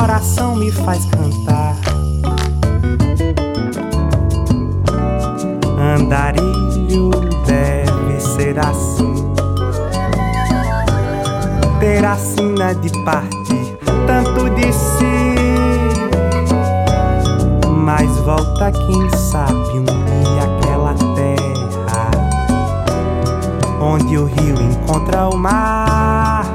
Coração 0.00 0.56
me 0.56 0.72
faz 0.72 1.04
cantar. 1.04 1.76
Andarilho 5.78 7.10
deve 7.44 8.18
ser 8.18 8.58
assim. 8.58 9.30
Ter 11.78 12.02
a 12.02 12.16
sina 12.16 12.74
de 12.76 12.88
partir 13.04 13.76
tanto 14.06 14.48
de 14.54 14.72
si. 14.72 15.34
Mas 17.68 18.10
volta, 18.20 18.72
quem 18.72 19.10
sabe, 19.10 19.52
um 19.52 19.84
dia 19.84 20.44
aquela 20.44 20.94
terra 21.14 22.10
onde 23.82 24.16
o 24.16 24.24
rio 24.24 24.56
encontra 24.62 25.28
o 25.28 25.36
mar. 25.36 26.46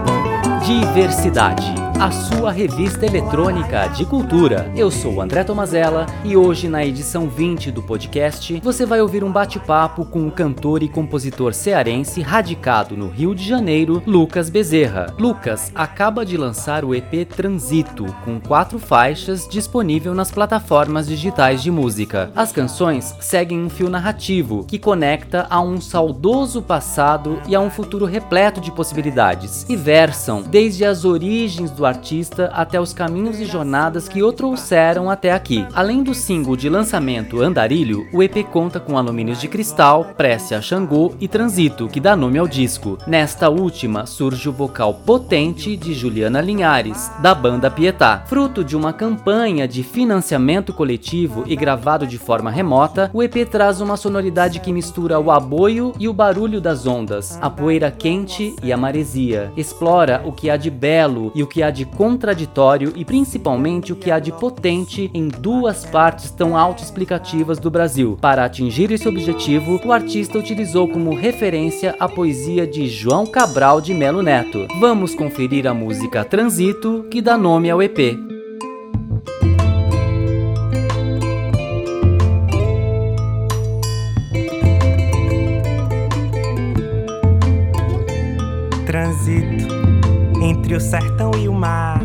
Diversidade 0.66 1.85
a 2.00 2.12
sua 2.12 2.52
revista 2.52 3.06
eletrônica 3.06 3.88
de 3.88 4.06
cultura. 4.06 4.70
Eu 4.76 4.92
sou 4.92 5.22
André 5.22 5.46
Tomazella 5.46 6.06
e 6.26 6.36
hoje 6.36 6.68
na 6.68 6.86
edição 6.86 7.30
20 7.30 7.72
do 7.72 7.82
podcast 7.82 8.60
você 8.62 8.86
vai 8.86 9.00
ouvir 9.00 9.24
um 9.24 9.32
bate-papo 9.32 10.06
com 10.06 10.28
o 10.28 10.32
cantor 10.32 10.84
e 10.84 10.90
compositor 10.90 11.54
cearense 11.54 12.22
radicado 12.22 12.98
no 12.98 13.08
Rio 13.08 13.34
de 13.34 13.48
Janeiro, 13.48 14.04
Lucas 14.06 14.50
Bezerra. 14.50 15.08
Lucas 15.18 15.72
acaba 15.74 16.26
de 16.26 16.36
lançar 16.36 16.84
o 16.84 16.94
EP 16.94 17.26
Transito, 17.34 18.06
com 18.26 18.42
quatro 18.42 18.78
faixas 18.78 19.48
disponível 19.48 20.14
nas 20.14 20.32
plataformas 20.32 21.08
digitais 21.08 21.64
de 21.64 21.72
música. 21.72 22.30
As 22.36 22.52
canções 22.52 23.16
seguem 23.22 23.64
um 23.64 23.70
fio 23.70 23.90
narrativo 23.90 24.66
que 24.66 24.78
conecta 24.78 25.48
a 25.50 25.62
um 25.62 25.80
saudoso 25.80 26.62
passado 26.62 27.42
e 27.48 27.56
a 27.56 27.62
um 27.62 27.70
futuro 27.70 28.06
repleto 28.06 28.60
de 28.60 28.72
possibilidades 28.72 29.66
e 29.70 29.78
versam 29.78 30.42
desde 30.42 30.84
as 30.84 31.06
origens 31.06 31.72
do 31.72 31.85
artista 31.86 32.50
até 32.54 32.80
os 32.80 32.94
caminhos 32.94 33.40
e 33.40 33.46
jornadas 33.46 34.08
que 34.08 34.24
o 34.24 34.32
trouxeram 34.32 35.10
até 35.10 35.32
aqui. 35.32 35.66
Além 35.74 36.04
do 36.04 36.14
single 36.14 36.56
de 36.56 36.70
lançamento 36.70 37.42
Andarilho, 37.42 38.08
o 38.14 38.22
EP 38.22 38.44
conta 38.52 38.80
com 38.80 38.98
alumínios 38.98 39.40
de 39.40 39.48
cristal, 39.48 40.14
prece 40.18 40.56
a 40.56 40.62
Xangô 40.62 41.14
e 41.20 41.28
Transito, 41.28 41.88
que 41.88 42.00
dá 42.00 42.16
nome 42.16 42.38
ao 42.38 42.48
disco. 42.48 42.98
Nesta 43.08 43.50
última 43.50 44.06
surge 44.06 44.50
o 44.50 44.54
vocal 44.54 44.94
potente 44.94 45.76
de 45.76 45.94
Juliana 45.94 46.42
Linhares, 46.42 47.12
da 47.22 47.34
banda 47.34 47.70
Pietá. 47.70 48.24
Fruto 48.26 48.64
de 48.64 48.76
uma 48.76 48.94
campanha 48.94 49.68
de 49.68 49.84
financiamento 49.84 50.74
coletivo 50.74 51.44
e 51.46 51.56
gravado 51.56 52.08
de 52.08 52.18
forma 52.18 52.50
remota, 52.50 53.10
o 53.14 53.22
EP 53.22 53.48
traz 53.50 53.82
uma 53.82 53.98
sonoridade 53.98 54.60
que 54.60 54.74
mistura 54.74 55.20
o 55.20 55.32
aboio 55.32 55.94
e 56.00 56.08
o 56.08 56.14
barulho 56.14 56.62
das 56.62 56.86
ondas, 56.86 57.38
a 57.42 57.50
poeira 57.50 57.92
quente 57.92 58.56
e 58.64 58.72
a 58.72 58.78
maresia. 58.78 59.52
Explora 59.56 60.22
o 60.26 60.32
que 60.32 60.50
há 60.50 60.58
de 60.58 60.70
belo 60.70 61.32
e 61.36 61.44
o 61.44 61.48
que 61.48 61.62
há 61.62 61.72
de 61.76 61.86
contraditório 61.86 62.94
e 62.96 63.04
principalmente 63.04 63.92
o 63.92 63.96
que 63.96 64.10
há 64.10 64.18
de 64.18 64.32
potente 64.32 65.12
em 65.14 65.28
duas 65.28 65.86
partes 65.86 66.32
tão 66.32 66.58
autoexplicativas 66.58 67.60
do 67.60 67.70
Brasil. 67.70 68.18
Para 68.22 68.46
atingir 68.46 68.92
esse 68.92 69.08
objetivo, 69.08 69.80
o 69.84 69.92
artista 69.92 70.40
utilizou 70.40 70.88
como 70.88 71.14
referência 71.14 71.94
a 72.00 72.08
poesia 72.08 72.66
de 72.66 72.88
João 72.88 73.26
Cabral 73.26 73.82
de 73.82 73.94
Melo 73.94 74.24
Neto. 74.24 74.66
Vamos 74.80 75.14
conferir 75.14 75.68
a 75.68 75.74
música 75.74 76.24
Transito, 76.24 77.06
que 77.12 77.22
dá 77.22 77.38
nome 77.38 77.70
ao 77.70 77.84
EP. 77.84 78.18
Transito 88.86 89.55
o 90.76 90.80
sertão 90.80 91.32
e 91.38 91.48
o 91.48 91.54
mar. 91.54 92.02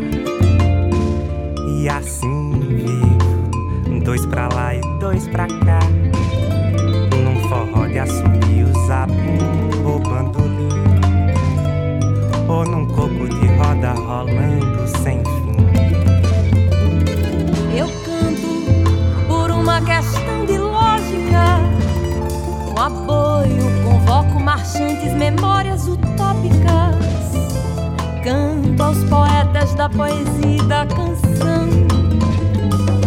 E 1.67 1.89
assim 1.89 2.51
vivo, 2.59 3.99
dois 4.03 4.25
pra 4.25 4.47
lá 4.53 4.73
e 4.73 4.81
dois 4.99 5.27
pra 5.27 5.45
cá. 5.47 5.79
Num 7.23 7.49
forró 7.49 7.87
de 7.87 7.99
assobio, 7.99 8.67
zabum 8.87 9.85
ou 9.85 9.99
bandolim. 9.99 10.69
Ou 12.47 12.65
num 12.65 12.85
coco 12.87 13.27
de 13.27 13.47
roda 13.57 13.91
rolando 13.91 14.87
sem 15.03 15.21
fim. 15.23 15.51
Eu 17.75 17.87
canto 18.05 19.27
por 19.27 19.51
uma 19.51 19.81
questão 19.81 20.45
de 20.45 20.57
lógica. 20.57 21.59
Com 22.73 22.79
apoio, 22.79 23.63
convoco 23.83 24.39
marchantes, 24.39 25.13
memórias 25.13 25.87
utópicas 25.87 26.80
canto 28.71 28.83
aos 28.83 29.03
poetas 29.05 29.73
da 29.75 29.89
poesia 29.89 30.57
e 30.57 30.61
da 30.63 30.85
canção 30.85 31.69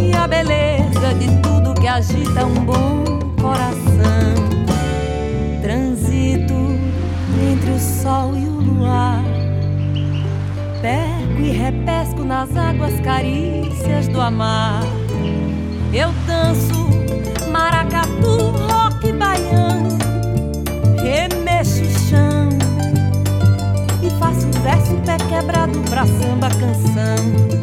e 0.01 0.15
a 0.15 0.27
beleza 0.27 1.15
de 1.19 1.29
tudo 1.43 1.75
que 1.75 1.87
agita 1.87 2.45
um 2.45 2.65
bom 2.65 3.05
coração. 3.41 4.35
Transito 5.63 6.55
entre 7.53 7.71
o 7.71 7.79
sol 7.79 8.37
e 8.37 8.47
o 8.47 8.61
luar, 8.61 9.23
pego 10.83 11.41
e 11.41 11.51
repesco 11.51 12.25
nas 12.25 12.55
águas 12.57 12.99
carícias 13.01 14.09
do 14.09 14.21
amar. 14.21 14.83
Eu 15.93 16.13
danço 16.27 16.89
maracatu, 17.51 18.51
rock 18.69 19.13
baiano, 19.13 19.84
pé 25.15 25.29
quebrado 25.29 25.79
pra 25.89 26.07
samba 26.07 26.49
canção. 26.49 27.55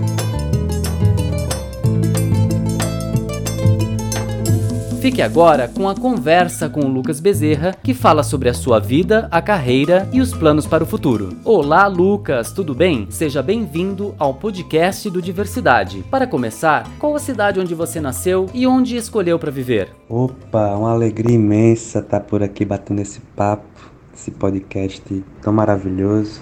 Fique 5.01 5.21
agora 5.21 5.67
com 5.67 5.89
a 5.89 5.95
conversa 5.95 6.69
com 6.69 6.81
o 6.81 6.87
Lucas 6.87 7.19
Bezerra, 7.19 7.75
que 7.81 7.91
fala 7.91 8.21
sobre 8.21 8.49
a 8.49 8.53
sua 8.53 8.79
vida, 8.79 9.27
a 9.31 9.41
carreira 9.41 10.07
e 10.13 10.21
os 10.21 10.31
planos 10.31 10.67
para 10.67 10.83
o 10.83 10.87
futuro. 10.87 11.29
Olá, 11.43 11.87
Lucas, 11.87 12.51
tudo 12.51 12.75
bem? 12.75 13.07
Seja 13.09 13.41
bem-vindo 13.41 14.13
ao 14.19 14.35
podcast 14.35 15.09
do 15.09 15.19
Diversidade. 15.19 16.05
Para 16.11 16.27
começar, 16.27 16.87
qual 16.99 17.15
a 17.15 17.19
cidade 17.19 17.59
onde 17.59 17.73
você 17.73 17.99
nasceu 17.99 18.45
e 18.53 18.67
onde 18.67 18.95
escolheu 18.95 19.39
para 19.39 19.49
viver? 19.49 19.89
Opa, 20.07 20.75
uma 20.75 20.91
alegria 20.91 21.35
imensa 21.35 21.99
estar 21.99 22.19
por 22.19 22.43
aqui 22.43 22.63
batendo 22.63 23.01
esse 23.01 23.21
papo 23.35 23.71
esse 24.21 24.29
podcast 24.29 25.23
tão 25.41 25.51
maravilhoso. 25.51 26.41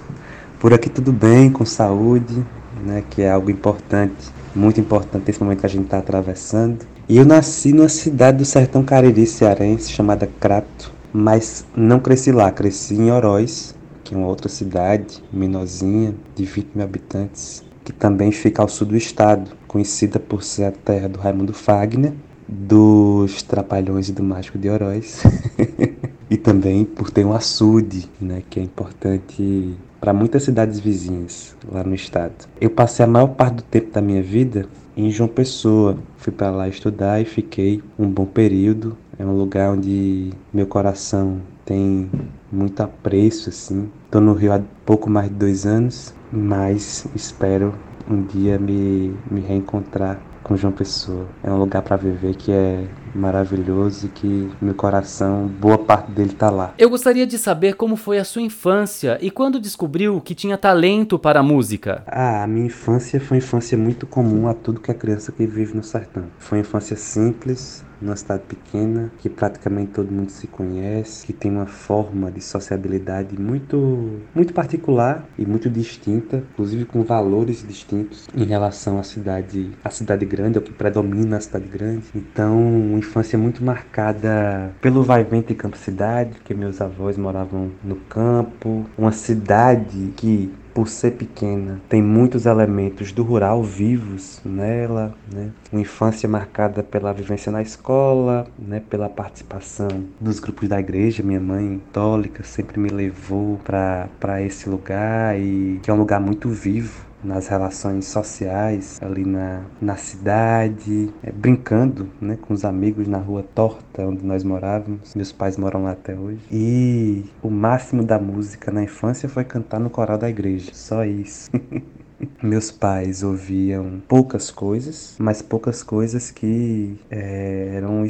Por 0.59 0.73
aqui 0.73 0.89
tudo 0.89 1.13
bem, 1.13 1.49
com 1.49 1.63
saúde, 1.63 2.45
né, 2.85 3.01
que 3.09 3.21
é 3.21 3.31
algo 3.31 3.49
importante, 3.49 4.29
muito 4.53 4.77
importante 4.77 5.23
nesse 5.25 5.41
momento 5.41 5.61
que 5.61 5.65
a 5.65 5.69
gente 5.69 5.85
está 5.85 5.99
atravessando. 5.99 6.85
E 7.07 7.15
eu 7.15 7.25
nasci 7.25 7.71
numa 7.71 7.87
cidade 7.87 8.39
do 8.39 8.45
sertão 8.45 8.83
cariri 8.83 9.25
cearense 9.25 9.89
chamada 9.89 10.27
Crato, 10.27 10.91
mas 11.13 11.65
não 11.73 11.97
cresci 11.97 12.33
lá, 12.33 12.51
cresci 12.51 12.95
em 12.95 13.09
Oroz, 13.09 13.73
que 14.03 14.13
é 14.13 14.17
uma 14.17 14.27
outra 14.27 14.49
cidade 14.49 15.23
menorzinha, 15.31 16.13
de 16.35 16.43
20 16.43 16.71
mil 16.75 16.83
habitantes, 16.83 17.63
que 17.85 17.93
também 17.93 18.29
fica 18.29 18.61
ao 18.61 18.67
sul 18.67 18.87
do 18.87 18.97
estado, 18.97 19.51
conhecida 19.65 20.19
por 20.19 20.43
ser 20.43 20.65
a 20.65 20.71
terra 20.71 21.07
do 21.07 21.19
Raimundo 21.19 21.53
Fagner, 21.53 22.11
dos 22.45 23.43
Trapalhões 23.43 24.09
e 24.09 24.11
do 24.11 24.23
Mágico 24.23 24.57
de 24.57 24.69
Oroz. 24.69 25.23
e 26.29 26.35
também 26.35 26.83
por 26.83 27.09
ter 27.09 27.25
um 27.25 27.31
açude, 27.31 28.09
né, 28.19 28.43
que 28.49 28.59
é 28.59 28.63
importante 28.63 29.77
para 29.99 30.13
muitas 30.13 30.43
cidades 30.43 30.79
vizinhas 30.79 31.55
lá 31.69 31.83
no 31.83 31.93
estado. 31.93 32.47
Eu 32.59 32.69
passei 32.69 33.03
a 33.03 33.07
maior 33.07 33.27
parte 33.27 33.55
do 33.57 33.63
tempo 33.63 33.91
da 33.91 34.01
minha 34.01 34.23
vida 34.23 34.65
em 34.95 35.09
João 35.09 35.29
Pessoa. 35.29 35.97
Fui 36.17 36.31
para 36.31 36.51
lá 36.51 36.67
estudar 36.67 37.21
e 37.21 37.25
fiquei 37.25 37.81
um 37.97 38.07
bom 38.09 38.25
período. 38.25 38.97
É 39.17 39.25
um 39.25 39.37
lugar 39.37 39.71
onde 39.71 40.31
meu 40.53 40.65
coração 40.65 41.41
tem 41.65 42.09
muito 42.51 42.81
apreço, 42.81 43.49
assim. 43.49 43.89
Estou 44.05 44.21
no 44.21 44.33
Rio 44.33 44.53
há 44.53 44.61
pouco 44.85 45.09
mais 45.09 45.29
de 45.29 45.35
dois 45.35 45.65
anos, 45.65 46.13
mas 46.31 47.05
espero 47.15 47.75
um 48.09 48.23
dia 48.23 48.57
me, 48.57 49.13
me 49.29 49.41
reencontrar 49.41 50.19
com 50.43 50.55
João 50.55 50.73
Pessoa. 50.73 51.27
É 51.43 51.51
um 51.51 51.57
lugar 51.57 51.81
para 51.81 51.95
viver 51.95 52.35
que 52.35 52.51
é 52.51 52.87
maravilhoso 53.13 54.07
e 54.07 54.09
que 54.09 54.49
meu 54.61 54.73
coração, 54.73 55.47
boa 55.47 55.77
parte 55.77 56.11
dele 56.11 56.33
tá 56.33 56.49
lá. 56.49 56.73
Eu 56.77 56.89
gostaria 56.89 57.25
de 57.25 57.37
saber 57.37 57.75
como 57.75 57.95
foi 57.95 58.19
a 58.19 58.23
sua 58.23 58.41
infância 58.41 59.17
e 59.21 59.31
quando 59.31 59.59
descobriu 59.59 60.21
que 60.21 60.35
tinha 60.35 60.57
talento 60.57 61.17
para 61.17 61.39
a 61.39 61.43
música. 61.43 62.03
Ah, 62.07 62.43
a 62.43 62.47
minha 62.47 62.67
infância 62.67 63.19
foi 63.19 63.37
uma 63.37 63.43
infância 63.43 63.77
muito 63.77 64.05
comum 64.05 64.47
a 64.47 64.53
tudo 64.53 64.79
que 64.79 64.91
a 64.91 64.95
criança 64.95 65.31
que 65.31 65.45
vive 65.45 65.75
no 65.75 65.83
sertão. 65.83 66.25
Foi 66.37 66.57
uma 66.57 66.61
infância 66.61 66.95
simples, 66.95 67.83
numa 68.01 68.15
cidade 68.15 68.43
pequena, 68.43 69.11
que 69.19 69.29
praticamente 69.29 69.91
todo 69.91 70.11
mundo 70.11 70.29
se 70.29 70.47
conhece, 70.47 71.25
que 71.25 71.33
tem 71.33 71.51
uma 71.51 71.65
forma 71.65 72.31
de 72.31 72.41
sociabilidade 72.41 73.39
muito, 73.39 74.19
muito 74.33 74.53
particular 74.53 75.25
e 75.37 75.45
muito 75.45 75.69
distinta, 75.69 76.43
inclusive 76.53 76.85
com 76.85 77.03
valores 77.03 77.65
distintos 77.67 78.27
em 78.35 78.45
relação 78.45 78.99
à 78.99 79.03
cidade, 79.03 79.71
à 79.83 79.89
cidade 79.89 80.25
grande, 80.25 80.57
ao 80.57 80.63
que 80.63 80.71
predomina 80.71 81.37
a 81.37 81.41
cidade 81.41 81.67
grande. 81.67 82.03
Então, 82.15 82.57
uma 82.57 82.97
infância 82.97 83.37
muito 83.37 83.63
marcada 83.63 84.71
pelo 84.81 85.03
vai 85.03 85.23
vem 85.23 85.41
de 85.41 85.55
campo-cidade, 85.55 86.39
que 86.43 86.53
meus 86.53 86.81
avós 86.81 87.17
moravam 87.17 87.71
no 87.83 87.95
campo, 87.95 88.85
uma 88.97 89.11
cidade 89.11 90.13
que 90.15 90.51
por 90.73 90.87
ser 90.87 91.11
pequena, 91.11 91.79
tem 91.89 92.01
muitos 92.01 92.45
elementos 92.45 93.11
do 93.11 93.23
rural 93.23 93.63
vivos 93.63 94.41
nela, 94.45 95.13
né? 95.31 95.51
Uma 95.71 95.81
infância 95.81 96.27
marcada 96.27 96.81
pela 96.83 97.13
vivência 97.13 97.51
na 97.51 97.61
escola, 97.61 98.47
né? 98.57 98.81
Pela 98.89 99.09
participação 99.09 99.87
dos 100.19 100.39
grupos 100.39 100.69
da 100.69 100.79
igreja. 100.79 101.23
Minha 101.23 101.39
mãe 101.39 101.81
católica 101.89 102.43
sempre 102.43 102.79
me 102.79 102.89
levou 102.89 103.59
para 103.63 104.41
esse 104.41 104.69
lugar 104.69 105.39
e 105.39 105.79
que 105.81 105.89
é 105.89 105.93
um 105.93 105.97
lugar 105.97 106.21
muito 106.21 106.47
vivo, 106.49 107.08
nas 107.23 107.47
relações 107.47 108.05
sociais 108.05 108.99
ali 109.01 109.25
na, 109.25 109.61
na 109.81 109.95
cidade, 109.95 111.09
é, 111.23 111.31
brincando 111.31 112.09
né, 112.19 112.37
com 112.41 112.53
os 112.53 112.63
amigos 112.63 113.07
na 113.07 113.17
rua 113.17 113.43
torta 113.43 114.05
onde 114.05 114.25
nós 114.25 114.43
morávamos. 114.43 115.15
Meus 115.15 115.31
pais 115.31 115.57
moram 115.57 115.83
lá 115.83 115.91
até 115.91 116.15
hoje. 116.15 116.39
E 116.51 117.25
o 117.41 117.49
máximo 117.49 118.03
da 118.03 118.19
música 118.19 118.71
na 118.71 118.83
infância 118.83 119.27
foi 119.27 119.43
cantar 119.43 119.79
no 119.79 119.89
coral 119.89 120.17
da 120.17 120.29
igreja. 120.29 120.71
Só 120.73 121.05
isso. 121.05 121.49
Meus 122.43 122.69
pais 122.69 123.23
ouviam 123.23 124.01
poucas 124.07 124.51
coisas, 124.51 125.15
mas 125.17 125.41
poucas 125.41 125.81
coisas 125.83 126.31
que 126.31 126.99
é, 127.09 127.48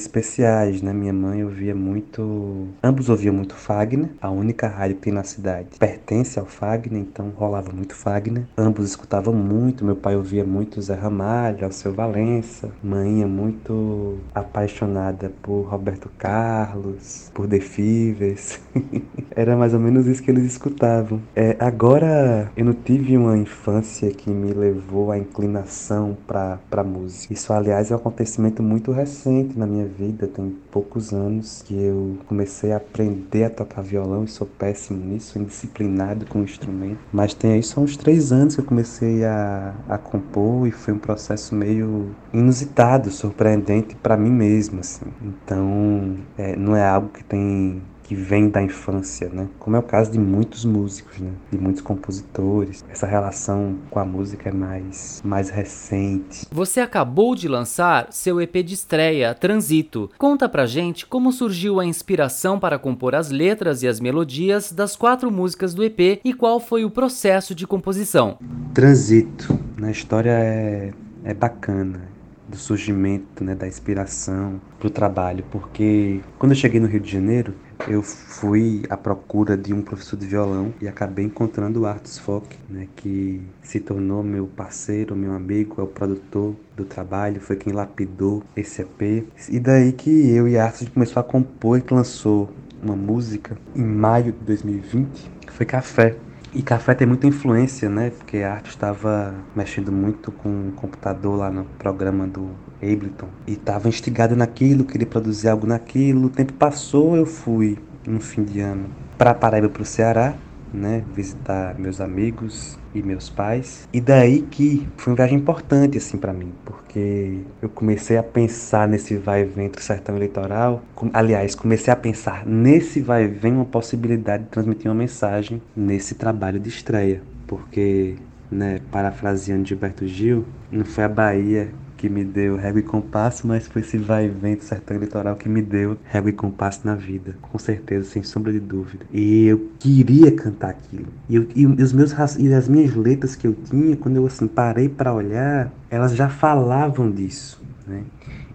especiais, 0.02 0.82
né? 0.82 0.94
Minha 0.94 1.14
mãe 1.14 1.44
ouvia 1.44 1.76
muito. 1.76 2.68
Ambos 2.84 3.10
ouviam 3.10 3.34
muito 3.34 3.56
Fagner, 3.56 4.10
a 4.22 4.30
única 4.30 4.68
rádio 4.68 4.96
que 4.98 5.04
tem 5.04 5.14
na 5.14 5.24
cidade 5.24 5.80
pertence 5.80 6.40
ao 6.40 6.46
Fagner, 6.46 7.00
então 7.00 7.32
rolava 7.36 7.72
muito 7.72 7.96
Fagner. 7.96 8.44
Ambos 8.58 8.86
escutavam 8.86 9.34
muito, 9.34 9.86
meu 9.86 9.96
pai 9.96 10.16
ouvia 10.16 10.44
muito 10.44 10.82
Zé 10.82 10.96
Ramalho, 10.96 11.66
Alceu 11.66 11.94
Valença, 11.94 12.70
mãe 12.84 13.22
é 13.22 13.26
muito 13.26 14.18
apaixonada 14.34 15.32
por 15.42 15.64
Roberto 15.64 16.10
Carlos, 16.18 17.32
por 17.34 17.48
The 17.48 17.60
Fivers. 17.60 18.60
Era 19.36 19.56
mais 19.56 19.74
ou 19.74 19.80
menos 19.80 20.08
isso 20.08 20.22
que 20.24 20.32
eles 20.32 20.46
escutavam. 20.46 21.22
É, 21.36 21.56
agora 21.60 22.52
eu 22.56 22.66
não 22.66 22.74
tive 22.74 23.18
uma 23.18 23.38
infância 23.38 24.12
que 24.12 24.30
me 24.30 24.54
levou 24.54 25.12
à 25.12 25.18
inclinação 25.18 26.18
para 26.28 26.84
música. 26.84 27.34
Isso, 27.34 27.54
aliás, 27.54 27.92
é 27.92 27.96
um 27.96 27.98
acontecimento 27.98 28.62
muito 28.62 28.92
recente 28.92 29.58
na 29.58 29.66
minha 29.66 29.89
vida, 29.90 30.28
tem 30.28 30.56
poucos 30.72 31.14
anos 31.14 31.64
que 31.66 31.74
eu 31.74 32.18
comecei 32.28 32.72
a 32.72 32.78
aprender 32.78 33.46
a 33.46 33.50
tocar 33.50 33.82
violão 33.82 34.24
e 34.24 34.28
sou 34.28 34.48
péssimo 34.48 35.04
nisso, 35.04 35.38
indisciplinado 35.40 36.26
com 36.26 36.40
o 36.40 36.44
instrumento. 36.44 37.00
Mas 37.12 37.34
tem 37.34 37.54
aí 37.54 37.64
só 37.64 37.82
uns 37.82 37.98
três 37.98 38.32
anos 38.32 38.56
que 38.56 38.62
eu 38.62 38.66
comecei 38.66 39.26
a, 39.26 39.74
a 39.88 39.98
compor 39.98 40.68
e 40.68 40.72
foi 40.72 40.94
um 40.94 41.00
processo 41.00 41.56
meio 41.56 42.16
inusitado, 42.34 43.12
surpreendente 43.12 43.96
para 43.96 44.16
mim 44.16 44.32
mesmo, 44.32 44.80
assim. 44.80 45.06
Então, 45.22 46.18
é, 46.38 46.56
não 46.56 46.76
é 46.76 46.88
algo 46.88 47.10
que 47.10 47.24
tem 47.24 47.82
que 48.10 48.16
vem 48.16 48.50
da 48.50 48.60
infância, 48.60 49.30
né? 49.30 49.48
Como 49.60 49.76
é 49.76 49.80
o 49.80 49.84
caso 49.84 50.12
de 50.12 50.18
muitos 50.18 50.66
músicos, 50.66 51.20
né? 51.20 51.30
De 51.52 51.60
muitos 51.60 51.84
compositores. 51.84 52.84
Essa 52.90 53.06
relação 53.06 53.76
com 53.92 54.00
a 54.00 54.04
música 54.04 54.50
é 54.50 54.52
mais, 54.52 55.22
mais 55.24 55.52
recente. 55.52 56.48
Você 56.52 56.80
acabou 56.80 57.36
de 57.36 57.48
lançar 57.48 58.08
seu 58.10 58.42
EP 58.42 58.64
de 58.64 58.74
estreia, 58.74 59.36
Transito. 59.36 60.10
Conta 60.18 60.50
pra 60.50 60.66
gente 60.66 61.06
como 61.06 61.32
surgiu 61.32 61.80
a 61.80 61.86
inspiração 61.86 62.60
para 62.60 62.80
compor 62.80 63.14
as 63.14 63.30
letras 63.30 63.84
e 63.84 63.88
as 63.88 64.00
melodias 64.00 64.72
das 64.72 64.96
quatro 64.96 65.30
músicas 65.30 65.76
do 65.76 65.84
EP 65.84 66.20
e 66.24 66.34
qual 66.34 66.60
foi 66.60 66.84
o 66.84 66.90
processo 66.90 67.54
de 67.54 67.68
composição. 67.68 68.40
Transito. 68.74 69.54
Na 69.78 69.86
né? 69.86 69.92
história 69.92 70.32
é, 70.32 70.92
é 71.24 71.34
bacana 71.36 72.10
do 72.48 72.58
surgimento, 72.58 73.44
né, 73.44 73.54
da 73.54 73.68
inspiração 73.68 74.60
para 74.80 74.88
o 74.88 74.90
trabalho, 74.90 75.46
porque 75.52 76.22
quando 76.40 76.54
eu 76.54 76.56
cheguei 76.56 76.80
no 76.80 76.88
Rio 76.88 77.00
de 77.00 77.12
Janeiro, 77.12 77.54
eu 77.88 78.02
fui 78.04 78.84
à 78.90 78.98
procura 78.98 79.58
de 79.58 79.74
um 79.74 79.82
professor 79.82 80.18
de 80.18 80.28
violão 80.28 80.74
e 80.82 80.88
acabei 80.88 81.26
encontrando 81.26 81.82
o 81.82 81.86
Artus 81.86 82.18
Fock, 82.18 82.58
né, 82.70 82.88
que 82.96 83.42
se 83.62 83.80
tornou 83.80 84.24
meu 84.24 84.48
parceiro, 84.48 85.16
meu 85.16 85.34
amigo, 85.34 85.76
é 85.80 85.84
o 85.84 85.88
produtor 85.88 86.56
do 86.76 86.86
trabalho, 86.86 87.40
foi 87.42 87.56
quem 87.56 87.74
lapidou 87.74 88.44
esse 88.56 88.82
EP. 88.82 89.28
E 89.50 89.60
daí 89.60 89.92
que 89.92 90.30
eu 90.30 90.48
e 90.48 90.58
Artus 90.58 90.90
começou 90.90 91.20
a 91.20 91.24
compor 91.24 91.80
e 91.80 91.94
lançou 91.94 92.50
uma 92.82 92.96
música 92.96 93.58
em 93.76 93.84
maio 93.84 94.32
de 94.32 94.40
2020, 94.40 95.32
que 95.42 95.54
foi 95.54 95.66
Café. 95.66 96.16
E 96.52 96.64
café 96.64 96.96
tem 96.96 97.06
muita 97.06 97.28
influência, 97.28 97.88
né? 97.88 98.10
Porque 98.10 98.38
a 98.38 98.56
arte 98.56 98.70
estava 98.70 99.36
mexendo 99.56 99.92
muito 99.92 100.32
com 100.32 100.70
o 100.70 100.72
computador 100.72 101.38
lá 101.38 101.52
no 101.52 101.64
programa 101.78 102.26
do 102.26 102.50
Ableton. 102.82 103.28
E 103.48 103.54
estava 103.54 103.88
instigado 103.88 104.36
naquilo, 104.36 104.86
queria 104.86 105.08
produzir 105.08 105.50
algo 105.50 105.68
naquilo. 105.68 106.28
O 106.28 106.30
tempo 106.30 106.54
passou, 106.54 107.16
eu 107.16 107.26
fui 107.26 107.78
no 108.08 108.20
fim 108.20 108.44
de 108.44 108.60
ano 108.60 108.90
para 109.18 109.34
Paraíba, 109.34 109.70
para 109.70 109.82
o 109.82 109.86
Ceará 109.86 110.36
né, 110.74 111.04
visitar 111.14 111.78
meus 111.80 112.00
amigos 112.00 112.78
e 112.94 113.02
meus 113.02 113.30
pais. 113.30 113.88
E 113.94 114.00
daí 114.00 114.42
que 114.42 114.88
foi 114.98 115.12
uma 115.12 115.18
viagem 115.18 115.38
importante 115.38 115.98
assim 115.98 116.18
para 116.18 116.34
mim, 116.34 116.52
porque 116.66 117.42
eu 117.62 117.70
comecei 117.70 118.18
a 118.18 118.24
pensar 118.24 118.88
nesse 118.88 119.18
vai 119.18 119.42
e 119.42 119.46
vem 119.46 119.66
entre 119.66 119.82
o 119.82 119.84
sertão 119.84 120.18
e 120.18 120.20
litoral. 120.20 120.84
Aliás, 121.14 121.56
comecei 121.56 121.92
a 121.92 121.96
pensar 121.96 122.46
nesse 122.46 123.02
vai 123.02 123.26
e 123.26 123.28
vem 123.28 123.54
uma 123.54 123.66
possibilidade 123.66 124.44
de 124.44 124.50
transmitir 124.50 124.90
uma 124.90 124.96
mensagem 124.96 125.62
nesse 125.76 126.16
trabalho 126.16 126.60
de 126.60 126.70
estreia, 126.70 127.22
porque, 127.48 128.16
né, 128.52 128.80
parafraseando 128.92 129.68
Gilberto 129.68 130.08
Gil, 130.08 130.46
não 130.72 130.86
foi 130.86 131.04
a 131.04 131.10
Bahia 131.10 131.70
que 132.00 132.08
me 132.08 132.24
deu 132.24 132.56
régua 132.56 132.80
e 132.80 132.84
compasso, 132.84 133.46
mas 133.46 133.68
foi 133.68 133.82
esse 133.82 133.98
vai 133.98 134.28
e 134.28 134.30
vem 134.30 134.56
do 134.56 134.64
sertão 134.64 134.98
litoral 134.98 135.36
que 135.36 135.50
me 135.50 135.62
deu 135.62 135.98
régua 136.06 136.30
e 136.30 136.34
compasso 136.34 136.80
na 136.86 136.96
vida, 136.96 137.36
com 137.42 137.58
certeza, 137.60 138.10
sem 138.10 138.24
sombra 138.24 138.54
de 138.54 138.60
dúvida. 138.62 139.06
E 139.12 139.46
eu 139.46 139.70
queria 139.78 140.32
cantar 140.32 140.70
aquilo. 140.70 141.08
E, 141.28 141.36
eu, 141.36 141.46
e 141.54 141.66
os 141.68 141.92
meus 141.92 142.16
e 142.38 142.54
as 142.54 142.70
minhas 142.70 142.96
letras 142.96 143.36
que 143.36 143.46
eu 143.46 143.54
tinha, 143.54 143.98
quando 143.98 144.16
eu 144.16 144.26
assim 144.26 144.48
parei 144.48 144.88
para 144.88 145.14
olhar, 145.14 145.70
elas 145.90 146.16
já 146.16 146.30
falavam 146.30 147.12
disso, 147.12 147.62
né? 147.86 148.04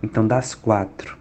Então 0.03 0.27
das 0.27 0.55
quatro, 0.55 1.19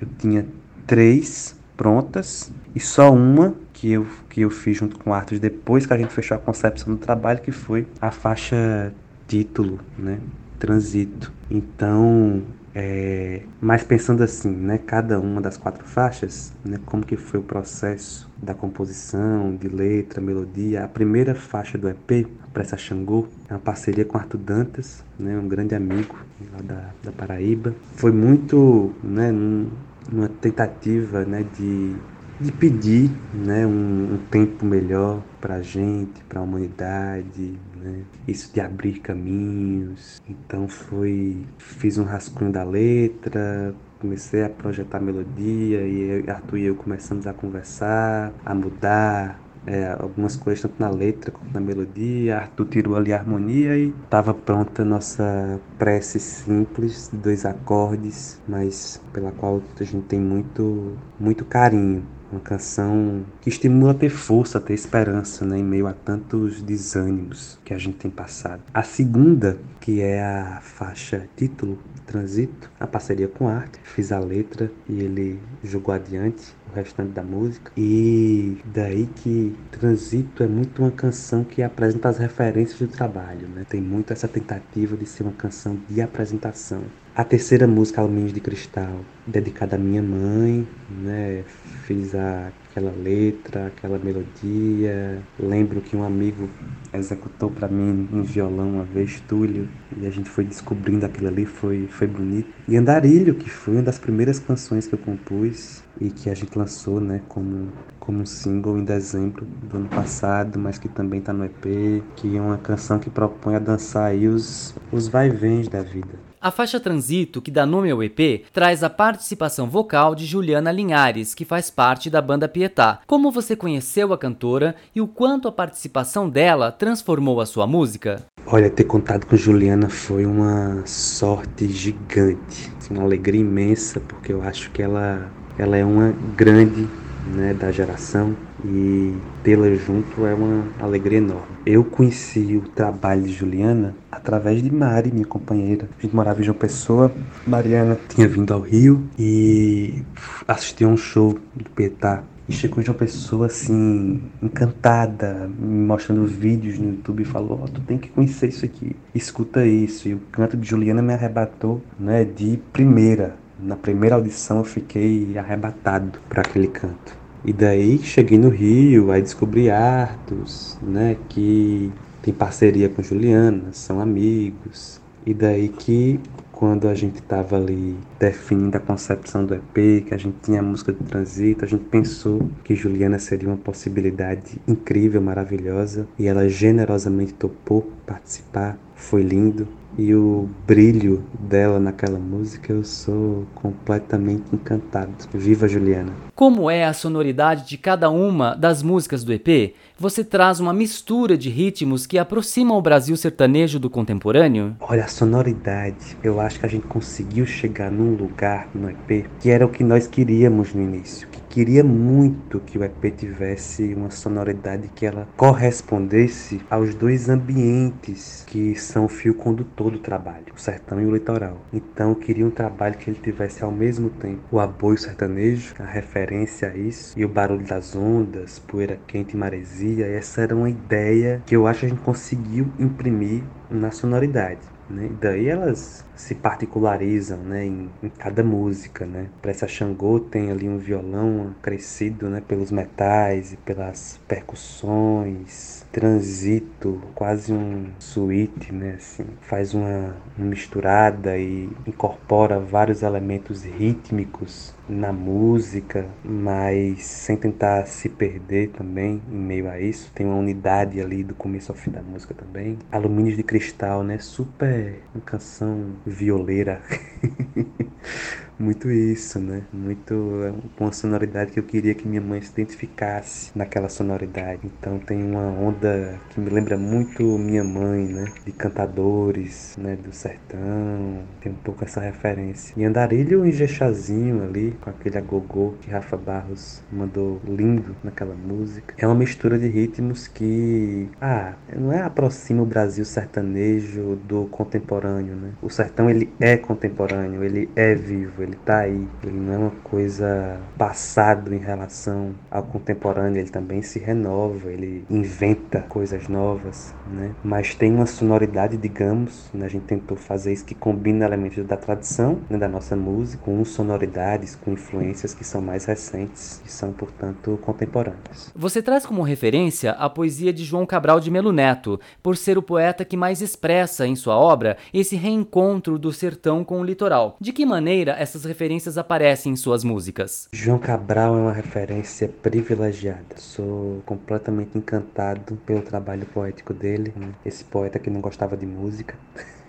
eu 0.00 0.06
tinha 0.18 0.46
três 0.86 1.58
prontas 1.76 2.52
e 2.76 2.78
só 2.78 3.12
uma 3.12 3.56
que 3.72 3.90
eu, 3.90 4.06
que 4.28 4.42
eu 4.42 4.50
fiz 4.50 4.76
junto 4.76 4.96
com 5.00 5.10
o 5.10 5.12
Arthur 5.12 5.40
depois 5.40 5.84
que 5.84 5.92
a 5.92 5.98
gente 5.98 6.12
fechou 6.12 6.36
a 6.36 6.40
concepção 6.40 6.94
do 6.94 6.98
trabalho, 6.98 7.40
que 7.40 7.50
foi 7.50 7.88
a 8.00 8.12
faixa 8.12 8.94
título, 9.26 9.80
né? 9.98 10.20
Transito. 10.60 11.32
Então, 11.50 12.42
é, 12.72 13.42
mas 13.60 13.82
pensando 13.82 14.22
assim, 14.22 14.50
né, 14.50 14.78
cada 14.78 15.18
uma 15.18 15.40
das 15.40 15.56
quatro 15.56 15.84
faixas, 15.84 16.52
né, 16.64 16.78
como 16.86 17.04
que 17.04 17.16
foi 17.16 17.40
o 17.40 17.42
processo 17.42 18.30
da 18.40 18.54
composição, 18.54 19.56
de 19.56 19.68
letra, 19.68 20.20
melodia. 20.20 20.84
A 20.84 20.88
primeira 20.88 21.34
faixa 21.34 21.76
do 21.76 21.88
EP, 21.88 22.28
Pressa 22.52 22.76
Xangô, 22.76 23.26
é 23.48 23.54
uma 23.54 23.58
parceria 23.58 24.04
com 24.04 24.18
Arthur 24.18 24.38
Dantas, 24.38 25.02
né, 25.18 25.36
um 25.36 25.48
grande 25.48 25.74
amigo 25.74 26.16
lá 26.52 26.60
da, 26.62 26.90
da 27.02 27.12
Paraíba. 27.12 27.74
Foi 27.96 28.12
muito, 28.12 28.92
né, 29.02 29.32
numa 29.32 30.28
tentativa, 30.28 31.24
né, 31.24 31.44
de 31.58 31.96
de 32.40 32.50
pedir 32.50 33.10
né, 33.34 33.66
um, 33.66 34.14
um 34.14 34.18
tempo 34.30 34.64
melhor 34.64 35.22
para 35.40 35.56
a 35.56 35.62
gente, 35.62 36.24
para 36.24 36.40
a 36.40 36.42
humanidade, 36.42 37.58
né? 37.80 38.04
isso 38.26 38.52
de 38.52 38.60
abrir 38.60 39.00
caminhos. 39.00 40.20
Então 40.28 40.68
foi, 40.68 41.44
fiz 41.58 41.98
um 41.98 42.04
rascunho 42.04 42.52
da 42.52 42.62
letra, 42.62 43.74
comecei 44.00 44.44
a 44.44 44.48
projetar 44.48 44.98
a 44.98 45.00
melodia 45.00 45.86
e 45.86 46.28
Arthur 46.28 46.58
e 46.58 46.64
eu 46.64 46.74
começamos 46.74 47.26
a 47.26 47.32
conversar, 47.32 48.32
a 48.44 48.54
mudar 48.54 49.40
é, 49.66 49.94
algumas 49.98 50.36
coisas 50.36 50.62
tanto 50.62 50.80
na 50.80 50.88
letra 50.90 51.30
quanto 51.30 51.52
na 51.52 51.60
melodia. 51.60 52.38
Arthur 52.38 52.66
tirou 52.66 52.96
ali 52.96 53.12
a 53.12 53.18
harmonia 53.18 53.76
e 53.76 53.88
estava 54.04 54.32
pronta 54.32 54.82
a 54.82 54.84
nossa 54.84 55.60
prece 55.78 56.18
simples, 56.18 57.10
dois 57.12 57.44
acordes, 57.44 58.40
mas 58.48 59.00
pela 59.12 59.32
qual 59.32 59.62
a 59.78 59.84
gente 59.84 60.06
tem 60.06 60.20
muito, 60.20 60.96
muito 61.18 61.44
carinho. 61.44 62.04
Uma 62.30 62.40
canção 62.40 63.24
que 63.40 63.48
estimula 63.48 63.90
a 63.90 63.94
ter 63.94 64.08
força, 64.08 64.58
a 64.58 64.60
ter 64.60 64.74
esperança, 64.74 65.44
né, 65.44 65.58
em 65.58 65.64
meio 65.64 65.86
a 65.86 65.92
tantos 65.92 66.62
desânimos 66.62 67.58
que 67.64 67.74
a 67.74 67.78
gente 67.78 67.96
tem 67.96 68.10
passado. 68.10 68.62
A 68.72 68.82
segunda, 68.82 69.58
que 69.80 70.00
é 70.00 70.22
a 70.22 70.60
faixa 70.60 71.28
título, 71.36 71.78
Transito, 72.06 72.70
a 72.78 72.86
parceria 72.86 73.28
com 73.28 73.48
Arte, 73.48 73.78
fiz 73.84 74.10
a 74.10 74.18
letra 74.18 74.70
e 74.88 75.00
ele 75.00 75.40
jogou 75.62 75.94
adiante 75.94 76.54
o 76.70 76.74
restante 76.74 77.12
da 77.12 77.22
música. 77.22 77.70
E 77.76 78.58
daí 78.64 79.06
que 79.06 79.56
Transito 79.70 80.42
é 80.42 80.46
muito 80.46 80.82
uma 80.82 80.90
canção 80.90 81.44
que 81.44 81.62
apresenta 81.62 82.08
as 82.08 82.18
referências 82.18 82.78
do 82.78 82.88
trabalho, 82.88 83.48
né? 83.48 83.64
Tem 83.68 83.80
muito 83.80 84.12
essa 84.12 84.26
tentativa 84.26 84.96
de 84.96 85.06
ser 85.06 85.22
uma 85.22 85.32
canção 85.32 85.78
de 85.88 86.00
apresentação 86.00 86.82
A 87.12 87.24
terceira 87.24 87.66
música, 87.66 88.00
Alumínio 88.00 88.32
de 88.32 88.40
Cristal, 88.40 89.00
dedicada 89.26 89.74
à 89.74 89.78
minha 89.78 90.00
mãe, 90.00 90.66
né? 90.88 91.42
Fiz 91.84 92.14
a, 92.14 92.52
aquela 92.70 92.92
letra, 92.92 93.66
aquela 93.66 93.98
melodia. 93.98 95.20
Lembro 95.36 95.80
que 95.80 95.96
um 95.96 96.04
amigo 96.04 96.48
executou 96.94 97.50
para 97.50 97.66
mim 97.66 98.08
um 98.12 98.22
violão 98.22 98.74
uma 98.74 98.84
vez, 98.84 99.20
Túlio, 99.26 99.68
e 99.96 100.06
a 100.06 100.10
gente 100.10 100.30
foi 100.30 100.44
descobrindo 100.44 101.04
aquilo 101.04 101.26
ali, 101.26 101.44
foi, 101.44 101.88
foi 101.88 102.06
bonito. 102.06 102.48
E 102.68 102.76
Andarilho, 102.76 103.34
que 103.34 103.50
foi 103.50 103.74
uma 103.74 103.82
das 103.82 103.98
primeiras 103.98 104.38
canções 104.38 104.86
que 104.86 104.94
eu 104.94 104.98
compus 104.98 105.82
e 106.00 106.10
que 106.10 106.30
a 106.30 106.34
gente 106.34 106.56
lançou, 106.56 107.00
né, 107.00 107.20
como, 107.28 107.72
como 107.98 108.24
single 108.24 108.78
em 108.78 108.84
dezembro 108.84 109.44
do 109.44 109.78
ano 109.78 109.88
passado, 109.88 110.60
mas 110.60 110.78
que 110.78 110.88
também 110.88 111.18
está 111.18 111.32
no 111.32 111.44
EP, 111.44 112.04
que 112.14 112.36
é 112.36 112.40
uma 112.40 112.56
canção 112.58 113.00
que 113.00 113.10
propõe 113.10 113.56
a 113.56 113.58
dançar 113.58 114.04
aí 114.04 114.28
os, 114.28 114.76
os 114.92 115.08
vai-vens 115.08 115.66
da 115.66 115.82
vida. 115.82 116.29
A 116.42 116.50
faixa 116.50 116.80
Transito, 116.80 117.42
que 117.42 117.50
dá 117.50 117.66
nome 117.66 117.90
ao 117.90 118.02
EP, 118.02 118.46
traz 118.50 118.82
a 118.82 118.88
participação 118.88 119.68
vocal 119.68 120.14
de 120.14 120.24
Juliana 120.24 120.72
Linhares, 120.72 121.34
que 121.34 121.44
faz 121.44 121.68
parte 121.68 122.08
da 122.08 122.22
banda 122.22 122.48
Pietá. 122.48 123.00
Como 123.06 123.30
você 123.30 123.54
conheceu 123.54 124.10
a 124.10 124.16
cantora 124.16 124.74
e 124.96 125.02
o 125.02 125.06
quanto 125.06 125.48
a 125.48 125.52
participação 125.52 126.30
dela 126.30 126.72
transformou 126.72 127.42
a 127.42 127.46
sua 127.46 127.66
música? 127.66 128.24
Olha, 128.46 128.70
ter 128.70 128.84
contato 128.84 129.26
com 129.26 129.36
Juliana 129.36 129.90
foi 129.90 130.24
uma 130.24 130.82
sorte 130.86 131.68
gigante, 131.68 132.72
uma 132.90 133.02
alegria 133.02 133.42
imensa, 133.42 134.00
porque 134.00 134.32
eu 134.32 134.40
acho 134.40 134.70
que 134.70 134.80
ela, 134.80 135.30
ela 135.58 135.76
é 135.76 135.84
uma 135.84 136.14
grande 136.34 136.88
né, 137.26 137.54
da 137.54 137.70
geração 137.70 138.34
e 138.64 139.14
tê-la 139.42 139.72
junto 139.74 140.26
é 140.26 140.34
uma 140.34 140.64
alegria 140.78 141.18
enorme. 141.18 141.56
Eu 141.64 141.84
conheci 141.84 142.56
o 142.56 142.68
trabalho 142.68 143.22
de 143.22 143.32
Juliana 143.32 143.94
através 144.10 144.62
de 144.62 144.70
Mari, 144.70 145.12
minha 145.12 145.26
companheira. 145.26 145.88
A 145.98 146.02
gente 146.02 146.14
morava 146.14 146.40
em 146.40 146.44
João 146.44 146.56
Pessoa. 146.56 147.12
Mariana 147.46 147.98
tinha 148.08 148.28
vindo 148.28 148.52
ao 148.52 148.60
Rio 148.60 149.08
e 149.18 150.02
assistiu 150.46 150.88
a 150.88 150.92
um 150.92 150.96
show 150.96 151.38
do 151.54 151.70
Petá. 151.70 152.22
E 152.48 152.52
chegou 152.52 152.82
em 152.82 152.84
João 152.84 152.98
Pessoa 152.98 153.46
assim, 153.46 154.20
encantada, 154.42 155.48
me 155.56 155.86
mostrando 155.86 156.26
vídeos 156.26 156.80
no 156.80 156.90
YouTube 156.90 157.22
e 157.22 157.24
falou: 157.24 157.60
oh, 157.62 157.68
Tu 157.68 157.80
tem 157.82 157.96
que 157.96 158.08
conhecer 158.08 158.48
isso 158.48 158.64
aqui, 158.64 158.96
escuta 159.14 159.64
isso. 159.64 160.08
E 160.08 160.14
o 160.14 160.20
canto 160.32 160.56
de 160.56 160.68
Juliana 160.68 161.00
me 161.00 161.14
arrebatou 161.14 161.80
né, 161.96 162.24
de 162.24 162.58
primeira. 162.72 163.36
Na 163.62 163.76
primeira 163.76 164.16
audição 164.16 164.58
eu 164.58 164.64
fiquei 164.64 165.36
arrebatado 165.36 166.18
para 166.28 166.42
aquele 166.42 166.68
canto. 166.68 167.18
E 167.44 167.52
daí 167.52 167.98
cheguei 167.98 168.38
no 168.38 168.48
Rio, 168.48 169.10
aí 169.10 169.22
descobri 169.22 169.70
Artos, 169.70 170.78
né, 170.82 171.16
que 171.28 171.90
tem 172.22 172.34
parceria 172.34 172.88
com 172.88 173.02
Juliana, 173.02 173.72
são 173.72 174.00
amigos. 174.00 175.00
E 175.24 175.32
daí 175.32 175.68
que 175.68 176.20
quando 176.60 176.88
a 176.88 176.94
gente 176.94 177.20
estava 177.20 177.56
ali 177.56 177.96
definindo 178.18 178.76
a 178.76 178.80
concepção 178.80 179.46
do 179.46 179.54
EP, 179.54 180.04
que 180.06 180.12
a 180.12 180.18
gente 180.18 180.36
tinha 180.42 180.60
a 180.60 180.62
música 180.62 180.92
de 180.92 181.02
transito, 181.04 181.64
a 181.64 181.68
gente 181.68 181.84
pensou 181.84 182.50
que 182.62 182.74
Juliana 182.74 183.18
seria 183.18 183.48
uma 183.48 183.56
possibilidade 183.56 184.60
incrível, 184.68 185.22
maravilhosa, 185.22 186.06
e 186.18 186.26
ela 186.26 186.46
generosamente 186.50 187.32
topou 187.32 187.90
participar. 188.10 188.76
Foi 188.96 189.22
lindo, 189.22 189.68
e 189.96 190.14
o 190.14 190.48
brilho 190.66 191.24
dela 191.38 191.78
naquela 191.78 192.18
música, 192.18 192.72
eu 192.72 192.84
sou 192.84 193.46
completamente 193.54 194.44
encantado. 194.52 195.12
Viva 195.32 195.68
Juliana! 195.68 196.12
Como 196.34 196.70
é 196.70 196.84
a 196.84 196.92
sonoridade 196.92 197.68
de 197.68 197.76
cada 197.76 198.10
uma 198.10 198.54
das 198.54 198.82
músicas 198.82 199.24
do 199.24 199.32
EP? 199.32 199.74
Você 199.98 200.24
traz 200.24 200.60
uma 200.60 200.72
mistura 200.72 201.36
de 201.36 201.50
ritmos 201.50 202.06
que 202.06 202.18
aproximam 202.18 202.78
o 202.78 202.82
Brasil 202.82 203.16
sertanejo 203.16 203.78
do 203.78 203.90
contemporâneo? 203.90 204.76
Olha, 204.80 205.04
a 205.04 205.08
sonoridade, 205.08 206.16
eu 206.22 206.40
acho 206.40 206.60
que 206.60 206.66
a 206.66 206.68
gente 206.68 206.86
conseguiu 206.86 207.46
chegar 207.46 207.90
num 207.90 208.14
lugar 208.14 208.68
no 208.74 208.90
EP 208.90 209.26
que 209.38 209.50
era 209.50 209.66
o 209.66 209.68
que 209.68 209.84
nós 209.84 210.06
queríamos 210.06 210.72
no 210.74 210.82
início 210.82 211.28
queria 211.50 211.82
muito 211.82 212.60
que 212.60 212.78
o 212.78 212.84
EP 212.84 213.12
tivesse 213.16 213.92
uma 213.92 214.08
sonoridade 214.08 214.88
que 214.94 215.04
ela 215.04 215.26
correspondesse 215.36 216.60
aos 216.70 216.94
dois 216.94 217.28
ambientes 217.28 218.44
que 218.46 218.76
são 218.76 219.06
o 219.06 219.08
fio 219.08 219.34
condutor 219.34 219.90
do 219.90 219.98
trabalho, 219.98 220.44
o 220.54 220.60
sertão 220.60 221.00
e 221.00 221.04
o 221.04 221.12
litoral. 221.12 221.60
Então 221.72 222.10
eu 222.10 222.14
queria 222.14 222.46
um 222.46 222.50
trabalho 222.50 222.96
que 222.96 223.10
ele 223.10 223.18
tivesse 223.20 223.64
ao 223.64 223.72
mesmo 223.72 224.10
tempo 224.10 224.40
o 224.52 224.60
aboio 224.60 224.96
sertanejo, 224.96 225.74
a 225.80 225.84
referência 225.84 226.68
a 226.68 226.76
isso, 226.76 227.18
e 227.18 227.24
o 227.24 227.28
barulho 227.28 227.66
das 227.66 227.96
ondas, 227.96 228.60
poeira 228.60 229.00
quente 229.08 229.34
e 229.34 229.36
maresia. 229.36 230.06
Essa 230.06 230.42
era 230.42 230.54
uma 230.54 230.70
ideia 230.70 231.42
que 231.44 231.56
eu 231.56 231.66
acho 231.66 231.80
que 231.80 231.86
a 231.86 231.88
gente 231.88 232.02
conseguiu 232.02 232.68
imprimir 232.78 233.42
na 233.68 233.90
sonoridade. 233.90 234.60
Né? 234.88 235.10
Daí 235.20 235.48
elas 235.48 236.04
se 236.20 236.34
particularizam 236.34 237.38
né, 237.38 237.64
em, 237.64 237.90
em 238.02 238.08
cada 238.10 238.44
música. 238.44 239.06
Né? 239.06 239.28
Para 239.40 239.50
essa 239.50 239.66
Xangô 239.66 240.20
tem 240.20 240.50
ali 240.50 240.68
um 240.68 240.78
violão 240.78 241.54
crescido 241.62 242.28
né, 242.28 242.42
pelos 242.46 242.70
metais 242.70 243.54
e 243.54 243.56
pelas 243.56 244.20
percussões 244.28 245.80
transito, 245.92 247.00
quase 247.14 247.52
um 247.52 247.86
suíte, 247.98 248.72
né? 248.72 248.94
Assim, 248.96 249.26
faz 249.40 249.74
uma, 249.74 250.14
misturada 250.38 251.36
e 251.36 251.68
incorpora 251.86 252.58
vários 252.58 253.02
elementos 253.02 253.64
rítmicos 253.64 254.74
na 254.90 255.12
música, 255.12 256.06
mas 256.24 257.04
sem 257.04 257.36
tentar 257.36 257.86
se 257.86 258.08
perder 258.08 258.70
também 258.70 259.22
em 259.30 259.36
meio 259.36 259.70
a 259.70 259.80
isso. 259.80 260.10
Tem 260.14 260.26
uma 260.26 260.36
unidade 260.36 261.00
ali 261.00 261.22
do 261.22 261.34
começo 261.34 261.70
ao 261.70 261.78
fim 261.78 261.90
da 261.90 262.02
música 262.02 262.34
também. 262.34 262.76
Alumínios 262.90 263.36
de 263.36 263.42
Cristal, 263.42 264.02
né? 264.02 264.18
Super 264.18 265.00
uma 265.14 265.22
canção 265.22 265.92
violeira. 266.04 266.82
muito 268.60 268.90
isso, 268.90 269.38
né? 269.38 269.62
Muito 269.72 270.14
é 270.44 270.82
uma 270.82 270.92
sonoridade 270.92 271.52
que 271.52 271.58
eu 271.58 271.64
queria 271.64 271.94
que 271.94 272.06
minha 272.06 272.20
mãe 272.20 272.42
se 272.42 272.52
identificasse 272.52 273.50
naquela 273.54 273.88
sonoridade. 273.88 274.60
Então 274.64 274.98
tem 274.98 275.22
uma 275.22 275.48
onda 275.48 276.20
que 276.28 276.38
me 276.38 276.50
lembra 276.50 276.76
muito 276.76 277.22
minha 277.38 277.64
mãe, 277.64 278.06
né? 278.06 278.32
De 278.44 278.52
cantadores, 278.52 279.76
né? 279.78 279.96
Do 279.96 280.12
sertão. 280.12 281.22
Tem 281.40 281.52
um 281.52 281.56
pouco 281.56 281.84
essa 281.84 282.00
referência. 282.00 282.74
E 282.76 282.84
Andarilho 282.84 283.46
e 283.46 283.52
Jechazinho 283.52 284.44
ali, 284.44 284.76
com 284.80 284.90
aquele 284.90 285.16
agogô 285.16 285.74
que 285.80 285.90
Rafa 285.90 286.16
Barros 286.16 286.82
mandou 286.92 287.40
lindo 287.46 287.96
naquela 288.04 288.34
música. 288.34 288.94
É 288.98 289.06
uma 289.06 289.14
mistura 289.14 289.58
de 289.58 289.68
ritmos 289.68 290.28
que, 290.28 291.08
ah, 291.20 291.54
não 291.74 291.92
é 291.92 292.02
aproxima 292.02 292.62
o 292.62 292.66
Brasil 292.66 293.04
sertanejo 293.04 294.16
do 294.28 294.46
contemporâneo, 294.46 295.34
né? 295.34 295.52
O 295.62 295.70
sertão 295.70 296.10
ele 296.10 296.30
é 296.38 296.56
contemporâneo, 296.56 297.42
ele 297.42 297.70
é 297.74 297.94
vivo, 297.94 298.42
ele 298.42 298.49
está 298.54 298.80
aí. 298.80 299.06
Ele 299.22 299.38
não 299.38 299.52
é 299.52 299.58
uma 299.58 299.70
coisa 299.82 300.60
passado 300.76 301.54
em 301.54 301.58
relação 301.58 302.34
ao 302.50 302.62
contemporâneo, 302.62 303.40
ele 303.40 303.50
também 303.50 303.82
se 303.82 303.98
renova, 303.98 304.70
ele 304.70 305.04
inventa 305.10 305.80
coisas 305.82 306.28
novas, 306.28 306.94
né? 307.10 307.34
Mas 307.42 307.74
tem 307.74 307.92
uma 307.92 308.06
sonoridade, 308.06 308.76
digamos, 308.76 309.50
né? 309.52 309.66
a 309.66 309.68
gente 309.68 309.84
tentou 309.84 310.16
fazer 310.16 310.52
isso 310.52 310.64
que 310.64 310.74
combina 310.74 311.24
elementos 311.24 311.64
da 311.64 311.76
tradição, 311.76 312.40
né? 312.48 312.58
da 312.58 312.68
nossa 312.68 312.96
música, 312.96 313.42
com 313.44 313.64
sonoridades, 313.64 314.56
com 314.56 314.72
influências 314.72 315.34
que 315.34 315.44
são 315.44 315.60
mais 315.60 315.84
recentes 315.84 316.62
e 316.64 316.70
são, 316.70 316.92
portanto, 316.92 317.58
contemporâneas. 317.62 318.52
Você 318.54 318.82
traz 318.82 319.06
como 319.06 319.22
referência 319.22 319.92
a 319.92 320.08
poesia 320.08 320.52
de 320.52 320.64
João 320.64 320.86
Cabral 320.86 321.20
de 321.20 321.30
Melo 321.30 321.52
Neto, 321.52 322.00
por 322.22 322.36
ser 322.36 322.58
o 322.58 322.62
poeta 322.62 323.04
que 323.04 323.16
mais 323.16 323.40
expressa 323.40 324.06
em 324.06 324.16
sua 324.16 324.36
obra 324.36 324.76
esse 324.92 325.16
reencontro 325.16 325.98
do 325.98 326.12
sertão 326.12 326.64
com 326.64 326.80
o 326.80 326.84
litoral. 326.84 327.36
De 327.40 327.52
que 327.52 327.66
maneira 327.66 328.12
essas 328.18 328.39
essas 328.40 328.44
referências 328.44 328.96
aparecem 328.96 329.52
em 329.52 329.56
suas 329.56 329.84
músicas? 329.84 330.48
João 330.52 330.78
Cabral 330.78 331.36
é 331.36 331.40
uma 331.40 331.52
referência 331.52 332.28
privilegiada. 332.28 333.36
Sou 333.36 334.02
completamente 334.06 334.78
encantado 334.78 335.56
pelo 335.66 335.82
trabalho 335.82 336.24
poético 336.26 336.72
dele. 336.72 337.12
Esse 337.44 337.64
poeta 337.64 337.98
que 337.98 338.08
não 338.08 338.20
gostava 338.20 338.56
de 338.56 338.64
música, 338.64 339.14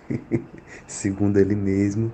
segundo 0.86 1.38
ele 1.38 1.54
mesmo. 1.54 2.12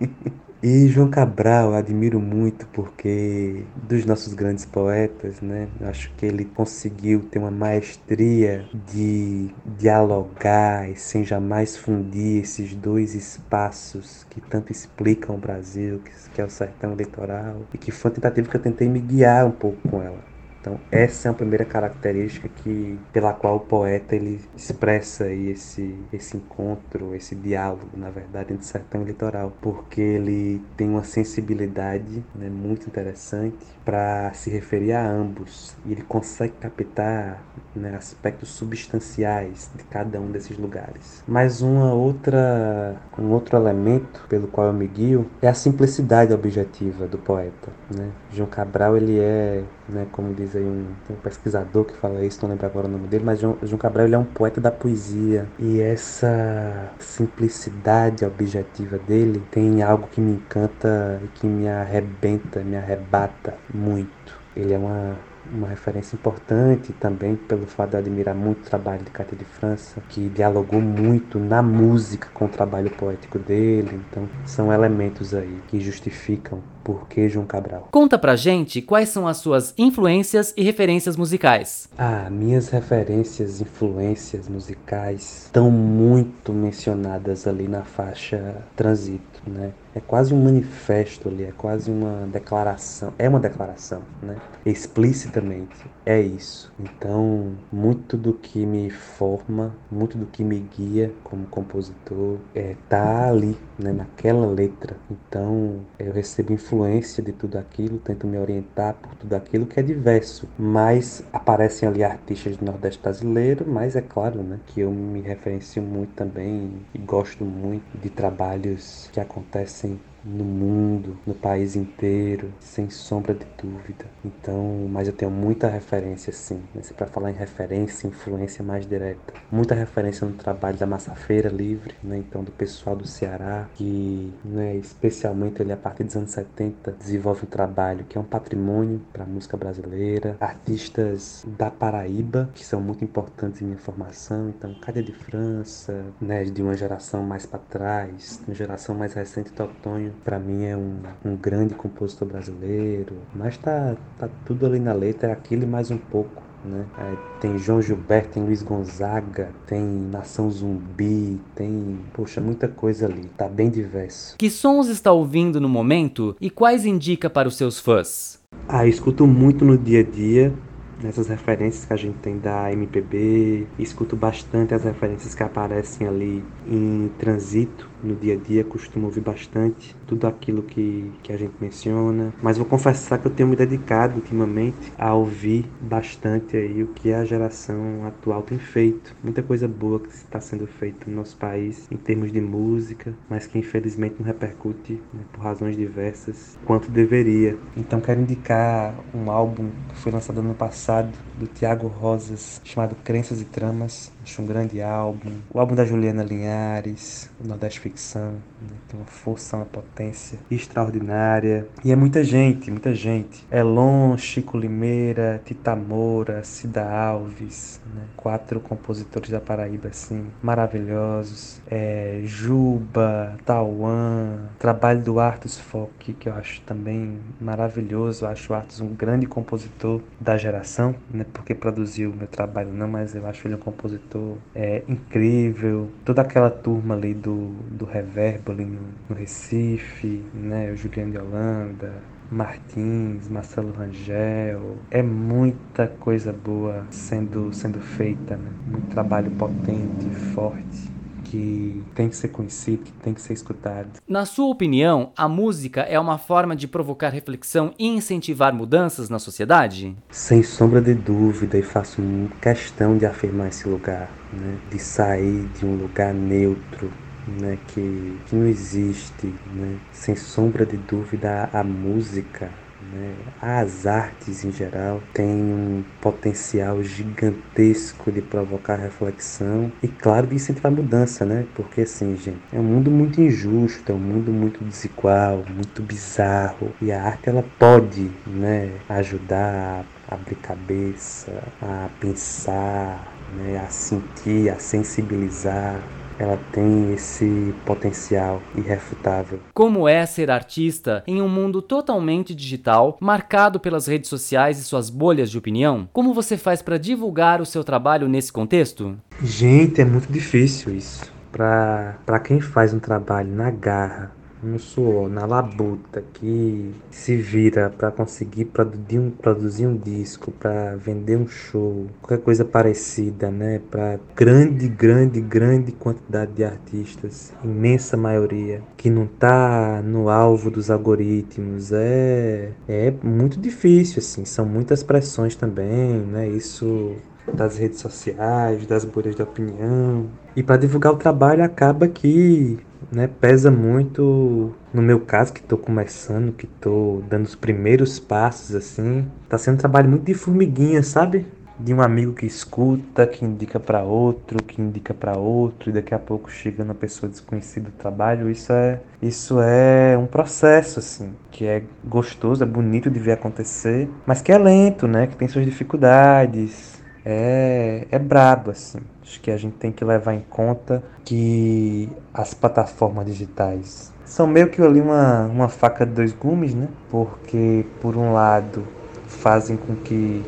E 0.62 0.88
João 0.88 1.08
Cabral 1.10 1.72
admiro 1.72 2.20
muito 2.20 2.66
porque 2.68 3.72
dos 3.74 4.04
nossos 4.04 4.34
grandes 4.34 4.66
poetas, 4.66 5.40
né? 5.40 5.70
Acho 5.80 6.14
que 6.14 6.26
ele 6.26 6.44
conseguiu 6.44 7.22
ter 7.30 7.38
uma 7.38 7.50
maestria 7.50 8.68
de 8.74 9.56
dialogar 9.64 10.90
e 10.90 10.96
sem 10.96 11.24
jamais 11.24 11.78
fundir 11.78 12.42
esses 12.42 12.74
dois 12.74 13.14
espaços 13.14 14.24
que 14.24 14.38
tanto 14.42 14.70
explicam 14.70 15.34
o 15.34 15.38
Brasil, 15.38 16.02
que, 16.30 16.40
é 16.42 16.44
o 16.44 16.50
sertão 16.50 16.94
litoral, 16.94 17.66
e 17.72 17.78
que 17.78 17.90
foi 17.90 18.10
uma 18.10 18.14
tentativa 18.16 18.50
que 18.50 18.56
eu 18.56 18.60
tentei 18.62 18.86
me 18.88 19.00
guiar 19.00 19.46
um 19.46 19.52
pouco 19.52 19.80
com 19.88 20.02
ela 20.02 20.29
Então, 20.60 20.78
essa 20.90 21.28
é 21.28 21.30
a 21.30 21.34
primeira 21.34 21.64
característica 21.64 22.48
que 22.48 22.98
pela 23.12 23.32
qual 23.32 23.56
o 23.56 23.60
poeta 23.60 24.14
ele 24.14 24.40
expressa 24.56 25.30
esse 25.32 25.98
esse 26.12 26.36
encontro, 26.36 27.14
esse 27.14 27.34
diálogo, 27.34 27.88
na 27.94 28.10
verdade, 28.10 28.52
entre 28.52 28.66
sertão 28.66 29.02
e 29.02 29.04
litoral, 29.06 29.52
porque 29.60 30.00
ele 30.00 30.62
tem 30.76 30.88
uma 30.88 31.04
sensibilidade 31.04 32.22
né, 32.34 32.48
muito 32.50 32.86
interessante 32.86 33.66
para 33.84 34.32
se 34.34 34.50
referir 34.50 34.92
a 34.92 35.06
ambos. 35.06 35.74
E 35.86 35.92
ele 35.92 36.02
consegue 36.02 36.54
captar 36.60 37.42
né, 37.74 37.94
aspectos 37.96 38.50
substanciais 38.50 39.70
de 39.74 39.84
cada 39.84 40.20
um 40.20 40.30
desses 40.30 40.58
lugares. 40.58 41.24
Mas 41.26 41.62
uma 41.62 41.92
outra, 41.94 42.96
um 43.18 43.30
outro 43.30 43.56
elemento 43.56 44.26
pelo 44.28 44.46
qual 44.46 44.68
eu 44.68 44.72
me 44.72 44.86
guio 44.86 45.30
é 45.40 45.48
a 45.48 45.54
simplicidade 45.54 46.32
objetiva 46.32 47.06
do 47.06 47.18
poeta. 47.18 47.70
Né? 47.94 48.10
João 48.30 48.48
Cabral 48.48 48.96
ele 48.96 49.18
é, 49.18 49.64
né, 49.92 50.06
como 50.12 50.34
diz 50.34 50.54
aí 50.56 50.64
um, 50.64 50.86
um, 51.10 51.14
pesquisador 51.16 51.84
que 51.84 51.94
fala 51.96 52.24
isso, 52.24 52.38
não 52.42 52.50
lembro 52.50 52.66
agora 52.66 52.86
o 52.86 52.90
nome 52.90 53.06
dele, 53.08 53.24
mas 53.24 53.40
João, 53.40 53.56
João 53.62 53.78
Cabral 53.78 54.06
ele 54.06 54.14
é 54.14 54.18
um 54.18 54.24
poeta 54.24 54.60
da 54.60 54.70
poesia 54.70 55.46
e 55.58 55.80
essa 55.80 56.92
simplicidade 56.98 58.24
objetiva 58.24 58.98
dele 58.98 59.42
tem 59.50 59.82
algo 59.82 60.08
que 60.08 60.20
me 60.20 60.32
encanta 60.32 61.20
e 61.24 61.28
que 61.28 61.46
me 61.46 61.68
arrebenta, 61.68 62.60
me 62.60 62.76
arrebata 62.76 63.54
muito. 63.72 64.40
Ele 64.56 64.72
é 64.72 64.78
uma 64.78 65.16
uma 65.52 65.68
referência 65.68 66.14
importante 66.16 66.92
também 66.94 67.36
pelo 67.36 67.66
fato 67.66 67.90
de 67.90 67.96
admirar 67.96 68.34
muito 68.34 68.60
o 68.60 68.64
trabalho 68.64 69.02
de 69.02 69.10
Cátia 69.10 69.36
de 69.36 69.44
França, 69.44 70.02
que 70.08 70.28
dialogou 70.28 70.80
muito 70.80 71.38
na 71.38 71.62
música 71.62 72.28
com 72.32 72.44
o 72.44 72.48
trabalho 72.48 72.90
poético 72.90 73.38
dele. 73.38 74.00
Então, 74.08 74.28
são 74.44 74.72
elementos 74.72 75.34
aí 75.34 75.60
que 75.68 75.80
justificam 75.80 76.60
por 76.84 77.08
que 77.08 77.28
João 77.28 77.46
Cabral. 77.46 77.88
Conta 77.90 78.18
pra 78.18 78.36
gente 78.36 78.80
quais 78.80 79.08
são 79.10 79.26
as 79.26 79.38
suas 79.38 79.74
influências 79.76 80.54
e 80.56 80.62
referências 80.62 81.16
musicais. 81.16 81.88
Ah, 81.96 82.28
minhas 82.30 82.68
referências, 82.68 83.60
influências 83.60 84.48
musicais 84.48 85.44
estão 85.44 85.70
muito 85.70 86.52
mencionadas 86.52 87.46
ali 87.46 87.68
na 87.68 87.82
faixa 87.82 88.56
Transito, 88.74 89.39
né? 89.46 89.72
É 89.94 90.00
quase 90.00 90.32
um 90.32 90.42
manifesto 90.42 91.28
ali, 91.28 91.44
é 91.44 91.52
quase 91.52 91.90
uma 91.90 92.26
declaração, 92.26 93.12
é 93.18 93.28
uma 93.28 93.40
declaração, 93.40 94.02
né? 94.22 94.36
Explicitamente, 94.64 95.90
é 96.06 96.20
isso. 96.20 96.72
Então, 96.78 97.56
muito 97.72 98.16
do 98.16 98.32
que 98.32 98.64
me 98.64 98.90
forma, 98.90 99.74
muito 99.90 100.16
do 100.16 100.26
que 100.26 100.44
me 100.44 100.60
guia 100.60 101.12
como 101.24 101.46
compositor, 101.46 102.38
é 102.54 102.76
tá 102.88 103.28
ali, 103.28 103.56
né, 103.78 103.92
naquela 103.92 104.46
letra. 104.46 104.96
Então, 105.10 105.80
eu 105.98 106.12
recebo 106.12 106.52
influência 106.52 107.22
de 107.22 107.32
tudo 107.32 107.58
aquilo, 107.58 107.98
tento 107.98 108.26
me 108.26 108.38
orientar 108.38 108.94
por 108.94 109.14
tudo 109.16 109.34
aquilo 109.34 109.66
que 109.66 109.80
é 109.80 109.82
diverso, 109.82 110.48
mas 110.58 111.22
aparecem 111.32 111.88
ali 111.88 112.04
artistas 112.04 112.56
do 112.56 112.64
Nordeste 112.64 113.00
brasileiro, 113.02 113.64
mas 113.68 113.96
é 113.96 114.02
claro, 114.02 114.42
né, 114.42 114.60
que 114.66 114.80
eu 114.80 114.90
me 114.90 115.20
referencio 115.20 115.82
muito 115.82 116.12
também 116.14 116.86
e 116.94 116.98
gosto 116.98 117.44
muito 117.44 117.84
de 117.98 118.10
trabalhos 118.10 119.08
que 119.12 119.20
acontecem 119.30 120.00
no 120.24 120.44
mundo, 120.44 121.16
no 121.26 121.34
país 121.34 121.76
inteiro, 121.76 122.52
sem 122.60 122.90
sombra 122.90 123.34
de 123.34 123.46
dúvida. 123.60 124.04
Então, 124.24 124.88
mas 124.90 125.08
eu 125.08 125.14
tenho 125.14 125.30
muita 125.30 125.68
referência, 125.68 126.32
sim. 126.32 126.62
Né? 126.74 126.82
Para 126.96 127.06
falar 127.06 127.30
em 127.30 127.34
referência, 127.34 128.06
influência 128.06 128.64
mais 128.64 128.86
direta, 128.86 129.34
muita 129.50 129.74
referência 129.74 130.26
no 130.26 130.34
trabalho 130.34 130.76
da 130.76 130.86
Massafeira 130.86 131.48
Livre, 131.48 131.94
né? 132.02 132.18
Então, 132.18 132.42
do 132.42 132.52
pessoal 132.52 132.94
do 132.94 133.06
Ceará, 133.06 133.68
que, 133.74 134.32
né, 134.44 134.76
especialmente 134.76 135.62
a 135.70 135.76
partir 135.76 136.04
dos 136.04 136.16
anos 136.16 136.30
70 136.30 136.92
desenvolve 136.92 137.44
um 137.44 137.48
trabalho 137.48 138.04
que 138.04 138.18
é 138.18 138.20
um 138.20 138.24
patrimônio 138.24 139.00
para 139.12 139.24
a 139.24 139.26
música 139.26 139.56
brasileira. 139.56 140.36
Artistas 140.40 141.44
da 141.58 141.70
Paraíba 141.70 142.50
que 142.54 142.64
são 142.64 142.80
muito 142.80 143.04
importantes 143.04 143.62
em 143.62 143.66
minha 143.66 143.78
formação. 143.78 144.48
Então, 144.48 144.74
Cádia 144.80 145.02
de 145.02 145.12
França, 145.12 146.04
né, 146.20 146.44
de 146.44 146.62
uma 146.62 146.76
geração 146.76 147.22
mais 147.22 147.46
para 147.46 147.58
trás, 147.58 148.40
uma 148.46 148.54
geração 148.54 148.94
mais 148.94 149.14
recente, 149.14 149.52
Totonho 149.52 150.09
para 150.24 150.38
mim 150.38 150.64
é 150.64 150.76
um, 150.76 150.96
um 151.24 151.36
grande 151.36 151.74
compositor 151.74 152.28
brasileiro, 152.28 153.16
mas 153.34 153.56
tá, 153.56 153.96
tá 154.18 154.28
tudo 154.44 154.66
ali 154.66 154.78
na 154.78 154.92
letra, 154.92 155.28
é 155.28 155.32
aquilo 155.32 155.64
e 155.64 155.66
mais 155.66 155.90
um 155.90 155.98
pouco. 155.98 156.42
Né? 156.64 156.84
É, 156.98 157.16
tem 157.40 157.56
João 157.58 157.80
Gilberto, 157.80 158.34
tem 158.34 158.44
Luiz 158.44 158.62
Gonzaga, 158.62 159.48
tem 159.66 159.82
Nação 159.82 160.50
Zumbi, 160.50 161.40
tem, 161.54 161.98
poxa, 162.12 162.40
muita 162.40 162.68
coisa 162.68 163.06
ali, 163.06 163.24
tá 163.36 163.48
bem 163.48 163.70
diverso. 163.70 164.36
Que 164.36 164.50
sons 164.50 164.88
está 164.88 165.10
ouvindo 165.10 165.60
no 165.60 165.68
momento 165.68 166.36
e 166.40 166.50
quais 166.50 166.84
indica 166.84 167.30
para 167.30 167.48
os 167.48 167.56
seus 167.56 167.80
fãs? 167.80 168.38
Ah, 168.68 168.84
eu 168.84 168.90
escuto 168.90 169.26
muito 169.26 169.64
no 169.64 169.78
dia 169.78 170.00
a 170.00 170.02
dia, 170.02 170.52
nessas 171.02 171.28
referências 171.28 171.84
que 171.84 171.92
a 171.92 171.96
gente 171.96 172.18
tem 172.18 172.38
da 172.38 172.72
MPB, 172.72 173.66
escuto 173.78 174.16
bastante 174.16 174.74
as 174.74 174.84
referências 174.84 175.34
que 175.34 175.42
aparecem 175.42 176.06
ali 176.06 176.44
em 176.66 177.10
Transito, 177.18 177.88
no 178.02 178.14
dia 178.14 178.34
a 178.34 178.36
dia, 178.36 178.64
costumo 178.64 179.06
ouvir 179.06 179.20
bastante 179.20 179.94
tudo 180.06 180.26
aquilo 180.26 180.62
que, 180.62 181.12
que 181.22 181.32
a 181.32 181.36
gente 181.36 181.54
menciona, 181.60 182.32
mas 182.42 182.56
vou 182.56 182.66
confessar 182.66 183.18
que 183.18 183.26
eu 183.26 183.30
tenho 183.30 183.48
me 183.48 183.56
dedicado 183.56 184.16
ultimamente 184.16 184.92
a 184.98 185.14
ouvir 185.14 185.66
bastante 185.80 186.56
aí 186.56 186.82
o 186.82 186.88
que 186.88 187.12
a 187.12 187.24
geração 187.24 188.06
atual 188.06 188.42
tem 188.42 188.58
feito. 188.58 189.14
Muita 189.22 189.42
coisa 189.42 189.68
boa 189.68 190.00
que 190.00 190.08
está 190.08 190.40
sendo 190.40 190.66
feita 190.66 191.10
no 191.10 191.16
nosso 191.16 191.36
país 191.36 191.86
em 191.90 191.96
termos 191.96 192.32
de 192.32 192.40
música, 192.40 193.14
mas 193.28 193.46
que 193.46 193.58
infelizmente 193.58 194.16
não 194.18 194.26
repercute 194.26 194.94
né, 195.12 195.20
por 195.32 195.42
razões 195.42 195.76
diversas 195.76 196.58
quanto 196.64 196.90
deveria. 196.90 197.56
Então 197.76 198.00
quero 198.00 198.20
indicar 198.20 198.94
um 199.14 199.30
álbum 199.30 199.70
que 199.90 199.96
foi 199.96 200.10
lançado 200.10 200.40
ano 200.40 200.54
passado 200.54 200.89
do 201.32 201.46
Tiago 201.46 201.88
Rosas 201.88 202.60
chamado 202.64 202.96
Crenças 202.96 203.40
e 203.40 203.44
Tramas. 203.44 204.12
Acho 204.22 204.42
um 204.42 204.46
grande 204.46 204.82
álbum. 204.82 205.38
O 205.52 205.58
álbum 205.58 205.74
da 205.74 205.84
Juliana 205.84 206.22
Linhares, 206.22 207.30
o 207.42 207.46
Nordeste 207.46 207.80
ficção, 207.80 208.32
né? 208.60 208.76
tem 208.88 209.00
uma 209.00 209.06
força, 209.06 209.56
uma 209.56 209.64
potência 209.64 210.38
extraordinária. 210.50 211.66
E 211.84 211.90
é 211.90 211.96
muita 211.96 212.22
gente, 212.22 212.70
muita 212.70 212.94
gente. 212.94 213.46
Elon, 213.50 214.16
Chico 214.18 214.58
Limeira, 214.58 215.40
Tita 215.44 215.74
Moura, 215.74 216.44
Cida 216.44 216.88
Alves, 216.88 217.80
né? 217.94 218.02
quatro 218.16 218.60
compositores 218.60 219.30
da 219.30 219.40
Paraíba, 219.40 219.88
assim, 219.88 220.26
maravilhosos. 220.42 221.60
É, 221.70 222.20
Juba, 222.24 223.36
Tauan, 223.44 224.50
trabalho 224.58 225.02
do 225.02 225.18
Artus 225.18 225.58
Fock, 225.58 226.12
que 226.12 226.28
eu 226.28 226.34
acho 226.34 226.60
também 226.62 227.18
maravilhoso. 227.40 228.24
Eu 228.24 228.28
acho 228.28 228.52
o 228.52 228.56
Artus 228.56 228.80
um 228.80 228.94
grande 228.94 229.26
compositor 229.26 230.00
da 230.20 230.36
geração, 230.36 230.94
né? 231.10 231.24
porque 231.32 231.54
produziu 231.54 232.10
o 232.10 232.16
meu 232.16 232.26
trabalho 232.26 232.72
não, 232.72 232.88
mas 232.88 233.14
eu 233.14 233.26
acho 233.26 233.46
ele 233.46 233.54
um 233.54 233.58
compositor 233.58 234.09
é, 234.54 234.82
incrível. 234.88 235.90
Toda 236.04 236.22
aquela 236.22 236.50
turma 236.50 236.94
ali 236.94 237.14
do, 237.14 237.54
do 237.70 237.84
Reverbo 237.84 238.52
ali 238.52 238.64
no, 238.64 238.80
no 239.08 239.14
Recife, 239.14 240.24
né? 240.34 240.70
O 240.72 240.76
Juliano 240.76 241.12
de 241.12 241.18
Holanda, 241.18 241.92
Martins, 242.30 243.28
Marcelo 243.28 243.72
Rangel. 243.72 244.78
É 244.90 245.02
muita 245.02 245.86
coisa 245.88 246.32
boa 246.32 246.86
sendo, 246.90 247.52
sendo 247.52 247.80
feita, 247.80 248.36
né? 248.36 248.50
Muito 248.66 248.88
trabalho 248.88 249.30
potente, 249.32 250.08
forte. 250.34 250.99
Que 251.30 251.82
tem 251.94 252.08
que 252.08 252.16
ser 252.16 252.28
conhecido, 252.28 252.82
que 252.82 252.92
tem 252.92 253.14
que 253.14 253.22
ser 253.22 253.32
escutado. 253.32 254.00
Na 254.08 254.24
sua 254.24 254.46
opinião, 254.46 255.12
a 255.16 255.28
música 255.28 255.82
é 255.82 255.98
uma 255.98 256.18
forma 256.18 256.56
de 256.56 256.66
provocar 256.66 257.10
reflexão 257.10 257.72
e 257.78 257.86
incentivar 257.86 258.52
mudanças 258.52 259.08
na 259.08 259.20
sociedade? 259.20 259.96
Sem 260.10 260.42
sombra 260.42 260.80
de 260.80 260.94
dúvida, 260.94 261.56
e 261.56 261.62
faço 261.62 262.02
questão 262.42 262.98
de 262.98 263.06
afirmar 263.06 263.48
esse 263.48 263.68
lugar, 263.68 264.10
né? 264.32 264.58
de 264.70 264.78
sair 264.78 265.48
de 265.56 265.64
um 265.64 265.76
lugar 265.76 266.12
neutro, 266.12 266.90
né, 267.26 267.58
que, 267.68 268.18
que 268.26 268.34
não 268.34 268.46
existe, 268.46 269.32
né, 269.54 269.78
sem 269.92 270.16
sombra 270.16 270.66
de 270.66 270.76
dúvida, 270.76 271.48
a, 271.52 271.60
a 271.60 271.64
música, 271.64 272.50
né, 272.92 273.14
as 273.40 273.86
artes 273.86 274.44
em 274.44 274.50
geral 274.50 275.00
têm 275.12 275.26
um 275.26 275.84
potencial 276.00 276.82
gigantesco 276.82 278.10
de 278.10 278.20
provocar 278.20 278.76
reflexão 278.76 279.70
e, 279.82 279.88
claro, 279.88 280.26
de 280.26 280.34
incentivar 280.34 280.72
mudança, 280.72 281.24
né? 281.24 281.46
Porque, 281.54 281.82
assim, 281.82 282.16
gente, 282.16 282.40
é 282.52 282.58
um 282.58 282.64
mundo 282.64 282.90
muito 282.90 283.20
injusto, 283.20 283.92
é 283.92 283.94
um 283.94 283.98
mundo 283.98 284.32
muito 284.32 284.64
desigual, 284.64 285.44
muito 285.48 285.82
bizarro. 285.82 286.74
E 286.80 286.90
a 286.90 287.02
arte 287.02 287.28
ela 287.28 287.42
pode, 287.58 288.10
né, 288.26 288.80
ajudar 288.88 289.84
a 290.08 290.14
abrir 290.14 290.36
cabeça, 290.36 291.52
a 291.60 291.88
pensar, 292.00 293.16
né, 293.36 293.58
a 293.58 293.68
sentir, 293.68 294.50
a 294.50 294.58
sensibilizar, 294.58 295.82
ela 296.20 296.38
tem 296.52 296.92
esse 296.92 297.54
potencial 297.64 298.42
irrefutável. 298.54 299.40
Como 299.54 299.88
é 299.88 300.04
ser 300.04 300.30
artista 300.30 301.02
em 301.06 301.22
um 301.22 301.28
mundo 301.28 301.62
totalmente 301.62 302.34
digital, 302.34 302.98
marcado 303.00 303.58
pelas 303.58 303.86
redes 303.86 304.10
sociais 304.10 304.58
e 304.58 304.64
suas 304.64 304.90
bolhas 304.90 305.30
de 305.30 305.38
opinião? 305.38 305.88
Como 305.94 306.12
você 306.12 306.36
faz 306.36 306.60
para 306.60 306.76
divulgar 306.76 307.40
o 307.40 307.46
seu 307.46 307.64
trabalho 307.64 308.06
nesse 308.06 308.30
contexto? 308.30 308.98
Gente, 309.22 309.80
é 309.80 309.84
muito 309.84 310.12
difícil 310.12 310.76
isso. 310.76 311.10
Para 311.32 312.20
quem 312.22 312.38
faz 312.38 312.74
um 312.74 312.78
trabalho 312.78 313.34
na 313.34 313.50
garra, 313.50 314.12
no 314.42 314.58
suor, 314.58 315.08
na 315.08 315.26
labuta, 315.26 316.02
que 316.14 316.72
se 316.90 317.16
vira 317.16 317.70
para 317.70 317.90
conseguir 317.90 318.46
produzir 318.46 318.98
um, 318.98 319.10
produzir 319.10 319.66
um 319.66 319.76
disco, 319.76 320.30
para 320.30 320.76
vender 320.76 321.16
um 321.16 321.26
show, 321.26 321.86
qualquer 322.00 322.22
coisa 322.22 322.44
parecida, 322.44 323.30
né? 323.30 323.60
Para 323.70 323.98
grande, 324.14 324.68
grande, 324.68 325.20
grande 325.20 325.72
quantidade 325.72 326.32
de 326.32 326.44
artistas, 326.44 327.32
imensa 327.44 327.96
maioria, 327.96 328.62
que 328.76 328.90
não 328.90 329.06
tá 329.06 329.82
no 329.84 330.08
alvo 330.08 330.50
dos 330.50 330.70
algoritmos, 330.70 331.72
é, 331.72 332.50
é 332.68 332.92
muito 333.02 333.38
difícil, 333.38 333.98
assim, 333.98 334.24
são 334.24 334.46
muitas 334.46 334.82
pressões 334.82 335.34
também, 335.34 335.98
né? 335.98 336.28
Isso 336.28 336.96
das 337.30 337.56
redes 337.56 337.80
sociais, 337.80 338.66
das 338.66 338.84
bolhas 338.84 339.14
de 339.14 339.22
opinião. 339.22 340.06
E 340.34 340.42
para 340.42 340.56
divulgar 340.56 340.92
o 340.92 340.96
trabalho 340.96 341.42
acaba 341.44 341.88
que 341.88 342.58
né, 342.90 343.08
pesa 343.20 343.50
muito 343.50 344.54
no 344.72 344.82
meu 344.82 345.00
caso 345.00 345.32
que 345.32 345.40
estou 345.40 345.58
começando, 345.58 346.32
que 346.32 346.46
estou 346.46 347.02
dando 347.08 347.26
os 347.26 347.34
primeiros 347.34 347.98
passos 347.98 348.54
assim. 348.54 349.06
Tá 349.28 349.36
sendo 349.38 349.54
um 349.54 349.58
trabalho 349.58 349.88
muito 349.88 350.04
de 350.04 350.14
formiguinha, 350.14 350.82
sabe? 350.82 351.26
De 351.58 351.74
um 351.74 351.82
amigo 351.82 352.14
que 352.14 352.24
escuta, 352.24 353.06
que 353.06 353.22
indica 353.22 353.60
para 353.60 353.82
outro, 353.82 354.42
que 354.42 354.62
indica 354.62 354.94
para 354.94 355.18
outro 355.18 355.68
e 355.68 355.72
daqui 355.74 355.94
a 355.94 355.98
pouco 355.98 356.30
chega 356.30 356.64
uma 356.64 356.74
pessoa 356.74 357.10
desconhecida 357.10 357.68
do 357.68 357.76
trabalho. 357.76 358.30
Isso 358.30 358.50
é, 358.52 358.80
isso 359.02 359.40
é 359.42 359.98
um 359.98 360.06
processo 360.06 360.78
assim, 360.78 361.12
que 361.30 361.44
é 361.44 361.62
gostoso, 361.84 362.42
é 362.42 362.46
bonito 362.46 362.88
de 362.88 362.98
ver 362.98 363.12
acontecer, 363.12 363.90
mas 364.06 364.22
que 364.22 364.32
é 364.32 364.38
lento, 364.38 364.88
né? 364.88 365.06
Que 365.06 365.16
tem 365.16 365.28
suas 365.28 365.44
dificuldades 365.44 366.79
é, 367.12 367.86
é 367.90 367.98
brabo, 367.98 368.50
assim. 368.50 368.80
Acho 369.02 369.20
que 369.20 369.30
a 369.30 369.36
gente 369.36 369.56
tem 369.56 369.72
que 369.72 369.84
levar 369.84 370.14
em 370.14 370.24
conta 370.28 370.82
que 371.04 371.88
as 372.14 372.32
plataformas 372.34 373.06
digitais 373.06 373.92
são 374.10 374.26
meio 374.26 374.50
que 374.50 374.60
ali 374.60 374.80
uma, 374.80 375.26
uma 375.26 375.48
faca 375.48 375.86
de 375.86 375.92
dois 375.92 376.12
gumes, 376.12 376.52
né? 376.52 376.68
Porque, 376.90 377.64
por 377.80 377.96
um 377.96 378.12
lado, 378.12 378.66
fazem 379.06 379.56
com 379.56 379.76
que 379.76 380.24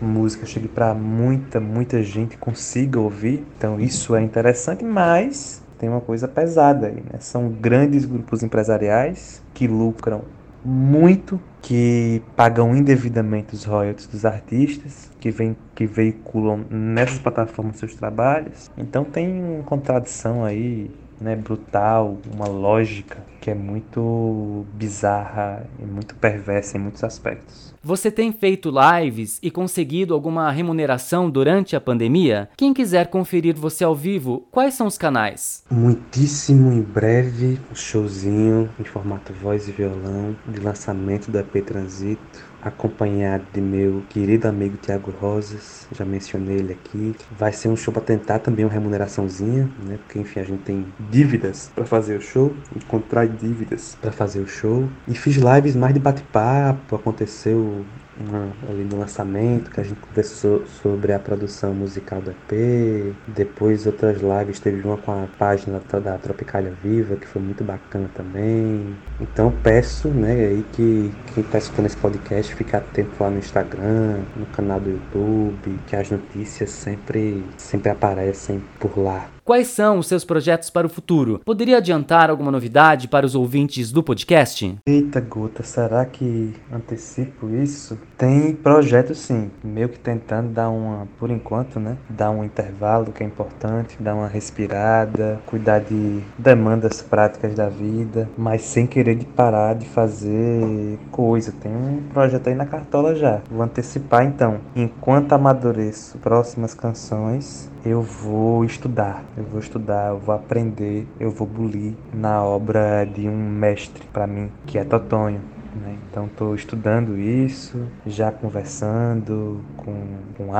música 0.00 0.46
chegue 0.46 0.68
para 0.68 0.94
muita, 0.94 1.58
muita 1.58 2.00
gente 2.00 2.36
consiga 2.36 3.00
ouvir. 3.00 3.44
Então, 3.58 3.80
isso 3.80 4.14
é 4.14 4.22
interessante, 4.22 4.84
mas 4.84 5.60
tem 5.78 5.88
uma 5.88 6.00
coisa 6.00 6.28
pesada 6.28 6.86
aí, 6.86 6.94
né? 6.94 7.18
São 7.18 7.48
grandes 7.48 8.04
grupos 8.04 8.44
empresariais 8.44 9.42
que 9.52 9.66
lucram 9.66 10.22
muito 10.64 11.40
que 11.60 12.22
pagam 12.36 12.74
indevidamente 12.76 13.54
os 13.54 13.64
royalties 13.64 14.06
dos 14.06 14.24
artistas, 14.24 15.10
que, 15.20 15.30
vem, 15.30 15.56
que 15.74 15.86
veiculam 15.86 16.64
nessas 16.70 17.18
plataformas 17.18 17.76
seus 17.76 17.94
trabalhos. 17.94 18.70
Então 18.76 19.04
tem 19.04 19.42
uma 19.42 19.62
contradição 19.64 20.44
aí, 20.44 20.90
né, 21.20 21.36
brutal, 21.36 22.18
uma 22.32 22.46
lógica 22.46 23.24
que 23.40 23.50
é 23.50 23.54
muito 23.54 24.64
bizarra 24.72 25.66
e 25.78 25.84
muito 25.84 26.14
perversa 26.14 26.78
em 26.78 26.80
muitos 26.80 27.04
aspectos. 27.04 27.74
Você 27.82 28.10
tem 28.10 28.32
feito 28.32 28.72
lives 28.72 29.38
e 29.42 29.50
conseguido 29.50 30.14
alguma 30.14 30.50
remuneração 30.50 31.28
durante 31.28 31.76
a 31.76 31.80
pandemia? 31.80 32.48
Quem 32.56 32.72
quiser 32.72 33.08
conferir 33.08 33.54
você 33.54 33.84
ao 33.84 33.94
vivo, 33.94 34.48
quais 34.50 34.72
são 34.72 34.86
os 34.86 34.96
canais? 34.96 35.62
Muitíssimo 35.70 36.72
em 36.72 36.80
breve, 36.80 37.60
um 37.70 37.74
showzinho 37.74 38.70
em 38.80 38.84
formato 38.84 39.34
voz 39.34 39.68
e 39.68 39.72
violão 39.72 40.34
de 40.48 40.60
lançamento 40.60 41.30
da 41.30 41.40
EP 41.40 41.62
Transito 41.62 42.53
acompanhado 42.64 43.44
de 43.52 43.60
meu 43.60 44.02
querido 44.08 44.48
amigo 44.48 44.76
Tiago 44.78 45.10
Rosas, 45.10 45.86
já 45.92 46.04
mencionei 46.04 46.56
ele 46.56 46.72
aqui. 46.72 47.14
Vai 47.38 47.52
ser 47.52 47.68
um 47.68 47.76
show 47.76 47.92
para 47.92 48.02
tentar 48.02 48.38
também 48.38 48.64
uma 48.64 48.72
remuneraçãozinha, 48.72 49.70
né? 49.86 49.98
Porque 49.98 50.18
enfim, 50.18 50.40
a 50.40 50.44
gente 50.44 50.62
tem 50.62 50.86
dívidas 51.10 51.70
para 51.74 51.84
fazer 51.84 52.16
o 52.16 52.20
show, 52.20 52.54
encontrar 52.74 53.26
dívidas 53.26 53.96
para 54.00 54.10
fazer 54.10 54.40
o 54.40 54.46
show. 54.46 54.88
E 55.06 55.14
fiz 55.14 55.36
lives 55.36 55.76
mais 55.76 55.92
de 55.92 56.00
bate-papo, 56.00 56.96
aconteceu 56.96 57.84
uma, 58.20 58.52
ali 58.68 58.84
no 58.84 58.98
lançamento, 58.98 59.70
que 59.70 59.80
a 59.80 59.84
gente 59.84 60.00
conversou 60.00 60.66
sobre 60.66 61.12
a 61.12 61.18
produção 61.18 61.74
musical 61.74 62.20
do 62.20 62.30
EP. 62.30 63.14
Depois 63.28 63.86
outras 63.86 64.18
lives, 64.20 64.60
teve 64.60 64.86
uma 64.86 64.96
com 64.96 65.12
a 65.12 65.26
página 65.38 65.80
da 66.02 66.18
Tropicália 66.18 66.72
Viva, 66.82 67.16
que 67.16 67.26
foi 67.26 67.42
muito 67.42 67.64
bacana 67.64 68.10
também. 68.14 68.96
Então 69.20 69.52
peço, 69.62 70.08
né, 70.08 70.32
aí 70.32 70.64
que 70.72 71.12
quem 71.34 71.42
está 71.42 71.58
escutando 71.58 71.86
esse 71.86 71.96
podcast 71.96 72.54
fique 72.54 72.74
atento 72.74 73.10
lá 73.20 73.30
no 73.30 73.38
Instagram, 73.38 74.20
no 74.36 74.46
canal 74.46 74.80
do 74.80 74.90
YouTube, 74.90 75.78
que 75.86 75.96
as 75.96 76.10
notícias 76.10 76.70
sempre, 76.70 77.44
sempre 77.56 77.90
aparecem 77.90 78.62
por 78.78 78.98
lá. 78.98 79.33
Quais 79.44 79.66
são 79.66 79.98
os 79.98 80.06
seus 80.06 80.24
projetos 80.24 80.70
para 80.70 80.86
o 80.86 80.90
futuro? 80.90 81.38
Poderia 81.44 81.76
adiantar 81.76 82.30
alguma 82.30 82.50
novidade 82.50 83.08
para 83.08 83.26
os 83.26 83.34
ouvintes 83.34 83.92
do 83.92 84.02
podcast? 84.02 84.78
Eita 84.88 85.20
gota, 85.20 85.62
será 85.62 86.06
que 86.06 86.54
antecipo 86.72 87.50
isso? 87.50 87.98
Tem 88.16 88.54
projeto 88.54 89.14
sim, 89.14 89.50
meio 89.62 89.90
que 89.90 89.98
tentando 89.98 90.48
dar 90.48 90.70
uma, 90.70 91.06
por 91.18 91.30
enquanto, 91.30 91.78
né? 91.78 91.98
Dar 92.08 92.30
um 92.30 92.42
intervalo 92.42 93.12
que 93.12 93.22
é 93.22 93.26
importante, 93.26 93.98
dar 94.00 94.14
uma 94.14 94.28
respirada, 94.28 95.38
cuidar 95.44 95.80
de 95.80 96.22
demandas 96.38 97.02
práticas 97.02 97.54
da 97.54 97.68
vida, 97.68 98.26
mas 98.38 98.62
sem 98.62 98.86
querer 98.86 99.14
de 99.14 99.26
parar 99.26 99.74
de 99.74 99.86
fazer 99.86 100.98
coisa. 101.10 101.52
Tem 101.52 101.70
um 101.70 102.00
projeto 102.14 102.48
aí 102.48 102.54
na 102.54 102.64
cartola 102.64 103.14
já. 103.14 103.42
Vou 103.50 103.62
antecipar 103.62 104.24
então. 104.24 104.58
Enquanto 104.74 105.34
amadureço 105.34 106.16
próximas 106.16 106.72
canções, 106.72 107.73
eu 107.84 108.00
vou 108.00 108.64
estudar, 108.64 109.22
eu 109.36 109.44
vou 109.44 109.60
estudar, 109.60 110.08
eu 110.08 110.18
vou 110.18 110.34
aprender, 110.34 111.06
eu 111.20 111.30
vou 111.30 111.46
bulir 111.46 111.92
na 112.12 112.42
obra 112.42 113.04
de 113.04 113.28
um 113.28 113.36
mestre 113.36 114.04
para 114.12 114.26
mim, 114.26 114.50
que 114.66 114.78
é 114.78 114.84
Totonho. 114.84 115.40
Né? 115.74 115.98
Então 116.10 116.26
estou 116.26 116.54
estudando 116.54 117.18
isso, 117.18 117.86
já 118.06 118.32
conversando 118.32 119.60
com, 119.76 119.94
com 120.36 120.54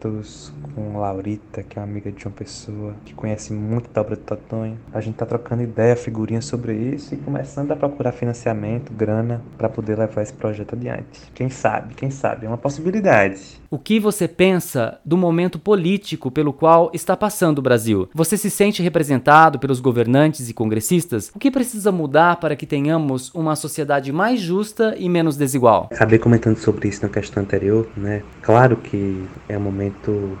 Artos, 0.00 0.52
com 0.74 0.98
Laurita, 0.98 1.62
que 1.62 1.78
é 1.78 1.82
uma 1.82 1.88
amiga 1.88 2.10
de 2.10 2.24
uma 2.24 2.32
pessoa 2.32 2.94
que 3.04 3.12
conhece 3.12 3.52
muito 3.52 3.90
da 3.90 4.00
obra 4.00 4.16
de 4.16 4.22
Totonho. 4.22 4.78
A 4.92 5.00
gente 5.00 5.14
está 5.14 5.26
trocando 5.26 5.62
ideia, 5.62 5.94
figurinha 5.94 6.40
sobre 6.40 6.74
isso 6.74 7.14
e 7.14 7.18
começando 7.18 7.72
a 7.72 7.76
procurar 7.76 8.12
financiamento, 8.12 8.92
grana, 8.92 9.42
para 9.58 9.68
poder 9.68 9.98
levar 9.98 10.22
esse 10.22 10.32
projeto 10.32 10.74
adiante. 10.74 11.20
Quem 11.34 11.50
sabe, 11.50 11.94
quem 11.94 12.10
sabe, 12.10 12.46
é 12.46 12.48
uma 12.48 12.56
possibilidade. 12.56 13.60
O 13.70 13.78
que 13.78 14.00
você 14.00 14.26
pensa 14.26 14.98
do 15.04 15.16
momento 15.16 15.58
político 15.58 16.30
pelo 16.30 16.52
qual 16.52 16.90
está 16.94 17.16
passando 17.16 17.58
o 17.58 17.62
Brasil? 17.62 18.08
Você 18.14 18.36
se 18.36 18.50
sente 18.50 18.82
representado 18.82 19.58
pelos 19.58 19.80
governantes 19.80 20.48
e 20.48 20.54
congressistas? 20.54 21.30
O 21.34 21.38
que 21.38 21.50
precisa 21.50 21.92
mudar 21.92 22.36
para 22.36 22.56
que 22.56 22.66
tenhamos 22.66 23.32
uma 23.34 23.54
sociedade 23.54 24.12
mais 24.12 24.40
justa 24.40 24.94
e 24.98 25.08
menos 25.08 25.36
desigual? 25.36 25.88
Acabei 25.92 26.18
comentando 26.18 26.56
sobre 26.56 26.88
isso 26.88 27.02
na 27.02 27.08
questão 27.08 27.42
anterior, 27.42 27.88
né? 27.96 28.22
Claro 28.42 28.76
que 28.76 29.24
é 29.48 29.56
um 29.56 29.60
momento 29.60 29.89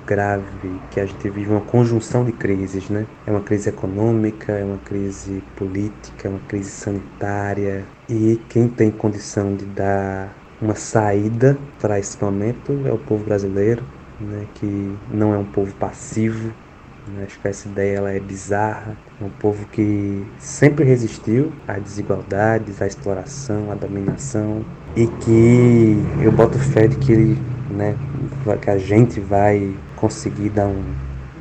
grave, 0.06 0.80
que 0.90 1.00
a 1.00 1.06
gente 1.06 1.28
vive 1.28 1.50
uma 1.50 1.60
conjunção 1.60 2.24
de 2.24 2.32
crises, 2.32 2.88
né? 2.88 3.06
É 3.26 3.30
uma 3.30 3.40
crise 3.40 3.68
econômica, 3.68 4.52
é 4.52 4.64
uma 4.64 4.78
crise 4.78 5.42
política, 5.56 6.28
é 6.28 6.30
uma 6.30 6.40
crise 6.48 6.70
sanitária. 6.70 7.84
E 8.08 8.40
quem 8.48 8.68
tem 8.68 8.90
condição 8.90 9.54
de 9.54 9.64
dar 9.64 10.34
uma 10.60 10.74
saída 10.74 11.56
para 11.80 11.98
esse 11.98 12.22
momento 12.22 12.82
é 12.84 12.92
o 12.92 12.98
povo 12.98 13.24
brasileiro, 13.24 13.82
né, 14.20 14.46
que 14.54 14.94
não 15.10 15.32
é 15.32 15.38
um 15.38 15.44
povo 15.44 15.74
passivo. 15.74 16.52
Né, 17.08 17.24
acho 17.24 17.40
que 17.40 17.48
essa 17.48 17.68
ideia 17.68 17.96
ela 17.96 18.10
é 18.12 18.20
bizarra. 18.20 18.96
É 19.20 19.24
um 19.24 19.30
povo 19.30 19.66
que 19.66 20.24
sempre 20.38 20.84
resistiu 20.84 21.52
às 21.66 21.82
desigualdades, 21.82 22.82
à 22.82 22.86
exploração, 22.86 23.70
à 23.70 23.74
dominação 23.74 24.64
e 24.96 25.06
que 25.06 25.96
eu 26.22 26.32
boto 26.32 26.58
fé 26.58 26.86
de 26.88 26.96
que, 26.96 27.38
né, 27.70 27.96
que 28.60 28.70
a 28.70 28.78
gente 28.78 29.20
vai 29.20 29.74
conseguir 29.96 30.50
dar 30.50 30.66
um 30.66 30.82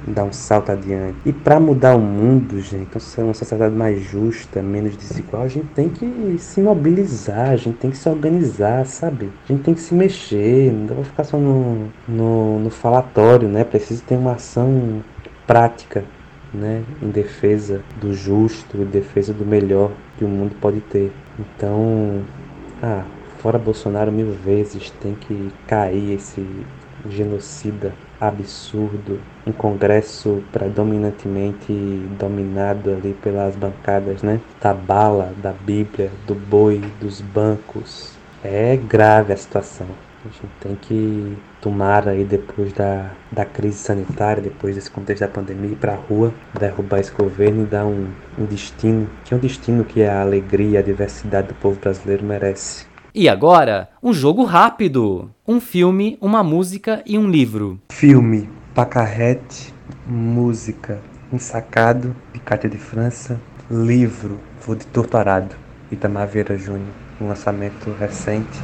dar 0.08 0.24
um 0.24 0.34
salto 0.34 0.72
adiante. 0.72 1.18
E 1.26 1.32
para 1.32 1.60
mudar 1.60 1.96
o 1.96 2.00
mundo, 2.00 2.60
gente, 2.62 2.90
uma 3.18 3.34
sociedade 3.34 3.76
mais 3.76 4.02
justa, 4.02 4.62
menos 4.62 4.96
desigual, 4.98 5.44
a 5.44 5.48
gente 5.48 5.68
tem 5.68 5.90
que 5.90 6.38
se 6.40 6.62
mobilizar, 6.62 7.50
a 7.50 7.56
gente 7.56 7.78
tem 7.78 7.92
que 7.92 7.98
se 7.98 8.10
organizar, 8.10 8.86
sabe? 8.86 9.30
A 9.46 9.52
gente 9.52 9.64
tem 9.64 9.74
que 9.74 9.82
se 9.82 9.94
mexer, 9.94 10.72
não 10.72 10.86
dá 10.86 10.96
pra 10.96 11.04
ficar 11.04 11.24
só 11.24 11.38
no, 11.38 11.90
no, 12.08 12.60
no 12.60 12.70
falatório, 12.70 13.48
né? 13.48 13.64
Precisa 13.64 14.02
ter 14.06 14.16
uma 14.16 14.34
ação 14.34 15.04
prática, 15.46 16.04
né? 16.54 16.84
Em 17.02 17.10
defesa 17.10 17.82
do 18.00 18.14
justo, 18.14 18.78
em 18.78 18.86
defesa 18.86 19.34
do 19.34 19.46
melhor 19.46 19.92
que 20.18 20.26
o 20.26 20.28
mundo 20.28 20.56
pode 20.60 20.82
ter. 20.82 21.12
Então, 21.38 22.22
ah, 22.82 23.04
fora 23.40 23.58
Bolsonaro 23.58 24.12
mil 24.12 24.32
vezes, 24.32 24.92
tem 25.02 25.16
que 25.16 25.52
cair 25.68 26.14
esse 26.14 26.46
genocida 27.10 27.94
absurdo, 28.20 29.20
um 29.48 29.52
congresso 29.52 30.44
predominantemente 30.52 31.72
dominado 32.20 32.92
ali 32.92 33.14
pelas 33.14 33.56
bancadas, 33.56 34.22
né? 34.22 34.40
Da 34.62 34.74
bala, 34.74 35.34
da 35.42 35.54
Bíblia, 35.54 36.12
do 36.28 36.36
boi, 36.36 36.82
dos 37.00 37.22
bancos. 37.22 38.18
É 38.44 38.76
grave 38.76 39.34
a 39.34 39.38
situação. 39.38 39.88
A 40.26 40.28
gente 40.28 40.52
tem 40.60 40.76
que 40.76 41.38
tomar 41.62 42.08
aí 42.08 42.26
depois 42.26 42.74
da, 42.74 43.12
da 43.32 43.46
crise 43.46 43.78
sanitária, 43.78 44.44
depois 44.44 44.76
desse 44.76 44.92
contexto 44.92 45.22
da 45.22 45.30
pandemia, 45.30 45.72
ir 45.72 45.76
para 45.78 45.94
a 45.94 45.96
rua, 45.96 46.34
derrubar 46.60 47.00
esse 47.00 47.12
governo 47.12 47.64
e 47.64 47.66
dar 47.66 47.86
um, 47.86 48.08
um 48.38 48.46
destino, 48.46 49.08
que 49.24 49.34
é 49.34 49.38
um 49.38 49.40
destino 49.40 49.86
que 49.86 50.04
a 50.04 50.20
alegria, 50.20 50.80
a 50.80 50.84
diversidade 50.84 51.48
do 51.48 51.54
povo 51.56 51.80
brasileiro 51.80 52.26
merece. 52.26 52.89
E 53.14 53.28
agora, 53.28 53.90
um 54.04 54.14
jogo 54.14 54.44
rápido. 54.44 55.32
Um 55.48 55.60
filme, 55.60 56.18
uma 56.22 56.44
música 56.44 57.02
e 57.08 57.18
um 57.18 57.28
livro. 57.28 57.80
Filme, 57.92 58.48
Pacarrete, 58.76 59.74
música, 60.06 61.00
Ensacado, 61.34 62.16
de 62.32 62.40
Cátia 62.40 62.70
de 62.70 62.78
França, 62.78 63.42
livro, 63.70 64.40
Vou 64.66 64.76
de 64.76 64.86
Torturado, 64.86 65.56
Itamar 65.92 66.28
Vieira 66.28 66.56
Júnior, 66.56 66.90
um 67.20 67.28
lançamento 67.28 67.92
recente, 68.00 68.60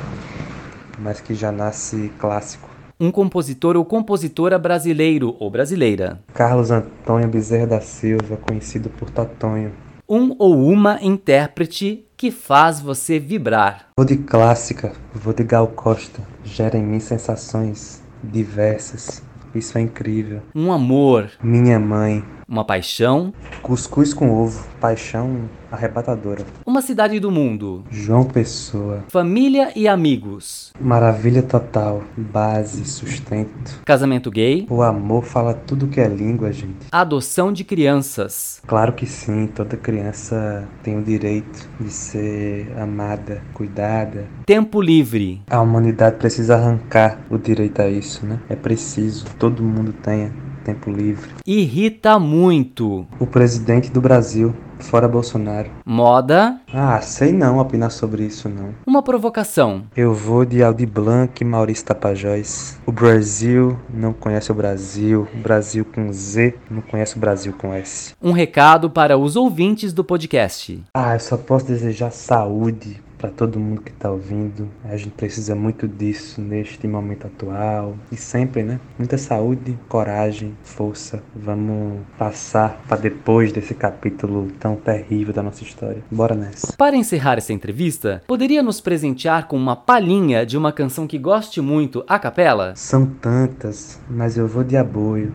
mas 1.00 1.20
que 1.20 1.34
já 1.34 1.52
nasce 1.52 2.12
clássico. 2.20 2.70
Um 3.00 3.12
compositor 3.12 3.76
ou 3.76 3.84
compositora 3.84 4.60
brasileiro 4.60 5.36
ou 5.40 5.50
brasileira. 5.50 6.22
Carlos 6.34 6.70
Antônio 6.70 7.28
Bezerra 7.28 7.68
da 7.68 7.82
Silva, 7.82 8.38
conhecido 8.38 8.90
por 8.90 9.10
Totonho. 9.10 9.72
Um 10.08 10.36
ou 10.38 10.70
uma 10.70 11.00
intérprete 11.02 12.06
que 12.15 12.30
faz 12.30 12.80
você 12.80 13.18
vibrar. 13.18 13.88
Vou 13.98 14.06
de 14.06 14.18
clássica, 14.18 14.94
vou 15.12 15.34
de 15.34 15.44
Gal 15.44 15.68
Costa, 15.68 16.22
gera 16.44 16.78
em 16.78 16.84
mim 16.84 17.00
sensações 17.00 18.04
diversas. 18.24 19.24
Isso 19.56 19.78
é 19.78 19.82
incrível. 19.82 20.41
Um 20.54 20.72
amor. 20.72 21.32
Minha 21.41 21.80
mãe. 21.80 22.24
Uma 22.48 22.64
paixão. 22.64 23.34
Cuscuz 23.64 24.14
com 24.14 24.32
ovo. 24.32 24.64
Paixão 24.80 25.50
arrebatadora. 25.72 26.46
Uma 26.64 26.82
cidade 26.82 27.20
do 27.20 27.32
mundo. 27.32 27.84
João 27.90 28.24
Pessoa. 28.24 29.04
Família 29.10 29.72
e 29.76 29.88
amigos. 29.88 30.72
Maravilha 30.80 31.42
total. 31.42 32.04
Base, 32.16 32.86
sustento. 32.86 33.82
Casamento 33.84 34.30
gay. 34.30 34.68
O 34.70 34.84
amor 34.84 35.24
fala 35.24 35.56
tudo 35.56 35.88
que 35.88 36.00
é 36.00 36.08
língua, 36.08 36.52
gente. 36.54 36.86
Adoção 36.92 37.52
de 37.52 37.64
crianças. 37.64 38.62
Claro 38.68 38.94
que 38.94 39.08
sim. 39.08 39.48
Toda 39.48 39.76
criança 39.76 40.68
tem 40.84 41.00
o 41.00 41.04
direito 41.04 41.68
de 41.80 41.90
ser 41.90 42.72
amada, 42.78 43.42
cuidada. 43.56 44.28
Tempo 44.46 44.80
livre. 44.82 45.42
A 45.50 45.60
humanidade 45.60 46.18
precisa 46.18 46.56
arrancar 46.56 47.20
o 47.30 47.40
direito 47.40 47.82
a 47.82 47.90
isso, 47.90 48.24
né? 48.24 48.40
É 48.48 48.56
preciso. 48.56 49.26
Todo 49.40 49.64
mundo 49.64 49.92
tenha 49.92 50.32
tempo 50.65 50.89
livre. 50.89 51.30
Irrita 51.45 52.17
muito. 52.17 53.06
O 53.19 53.28
presidente 53.28 53.91
do 53.91 54.01
Brasil, 54.01 54.54
fora 54.80 55.08
Bolsonaro. 55.08 55.69
Moda. 55.86 56.60
Ah, 56.73 56.99
sei 57.01 57.32
não 57.32 57.60
opinar 57.60 57.91
sobre 57.91 58.23
isso 58.23 58.49
não. 58.49 58.69
Uma 58.86 59.04
provocação. 59.04 59.84
Eu 59.95 60.13
vou 60.13 60.43
de 60.43 60.63
Aldi 60.63 60.88
Blanc 60.88 61.41
e 61.41 61.45
Maurício 61.45 61.86
Tapajós. 61.86 62.80
O 62.86 62.91
Brasil 62.91 63.78
não 63.93 64.12
conhece 64.12 64.51
o 64.51 64.56
Brasil. 64.56 65.28
O 65.34 65.38
Brasil 65.38 65.86
com 65.86 66.12
Z 66.12 66.56
não 66.69 66.82
conhece 66.82 67.15
o 67.15 67.19
Brasil 67.19 67.54
com 67.54 67.71
S. 67.71 68.15
Um 68.21 68.32
recado 68.32 68.89
para 68.89 69.17
os 69.17 69.36
ouvintes 69.36 69.93
do 69.93 70.04
podcast. 70.04 70.84
Ah, 70.93 71.13
eu 71.13 71.19
só 71.19 71.38
posso 71.38 71.67
desejar 71.67 72.12
saúde 72.12 73.05
para 73.26 73.32
todo 73.32 73.60
mundo 73.60 73.82
que 73.82 73.90
está 73.92 74.12
ouvindo. 74.12 74.70
A 74.84 74.96
gente 74.96 75.12
precisa 75.12 75.56
muito 75.56 75.88
disso 75.88 76.40
neste 76.40 76.88
momento 76.88 77.26
atual 77.26 77.98
e 78.12 78.16
sempre, 78.16 78.62
né? 78.62 78.80
Muita 79.00 79.18
saúde, 79.18 79.78
coragem, 79.90 80.56
força. 80.64 81.24
Vamos 81.36 82.02
passar 82.20 82.80
para 82.88 82.98
depois 82.98 83.52
desse 83.52 83.74
capítulo 83.74 84.52
tão 84.60 84.76
terrível 84.76 85.34
da 85.34 85.42
nossa 85.42 85.64
história. 85.64 86.04
Bora 86.12 86.36
nessa. 86.36 86.74
Para 86.78 86.96
encerrar 86.96 87.40
essa 87.40 87.52
entrevista, 87.52 88.22
poderia 88.28 88.62
nos 88.62 88.80
presentear 88.80 89.48
com 89.48 89.58
uma 89.58 89.76
palhinha 89.76 90.46
de 90.46 90.56
uma 90.56 90.72
canção 90.72 91.08
que 91.08 91.18
goste 91.18 91.60
muito 91.62 92.04
a 92.08 92.20
capela? 92.20 92.76
São 92.76 93.08
tantas, 93.08 94.00
mas 94.08 94.38
eu 94.38 94.48
vou 94.48 94.64
de 94.64 94.78
aboio. 94.78 95.34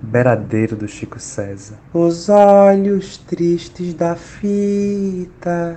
Beradeiro 0.00 0.76
do 0.76 0.86
Chico 0.86 1.18
César. 1.18 1.76
Os 1.92 2.28
olhos 2.28 3.18
tristes 3.18 3.92
da 3.94 4.14
fita 4.14 5.76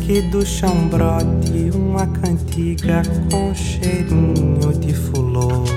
Que 0.00 0.22
do 0.22 0.44
chão 0.44 0.88
brote 0.88 1.70
uma 1.74 2.06
cantiga 2.06 3.02
com 3.30 3.54
cheirinho 3.54 4.72
de 4.80 4.94
flor. 4.94 5.67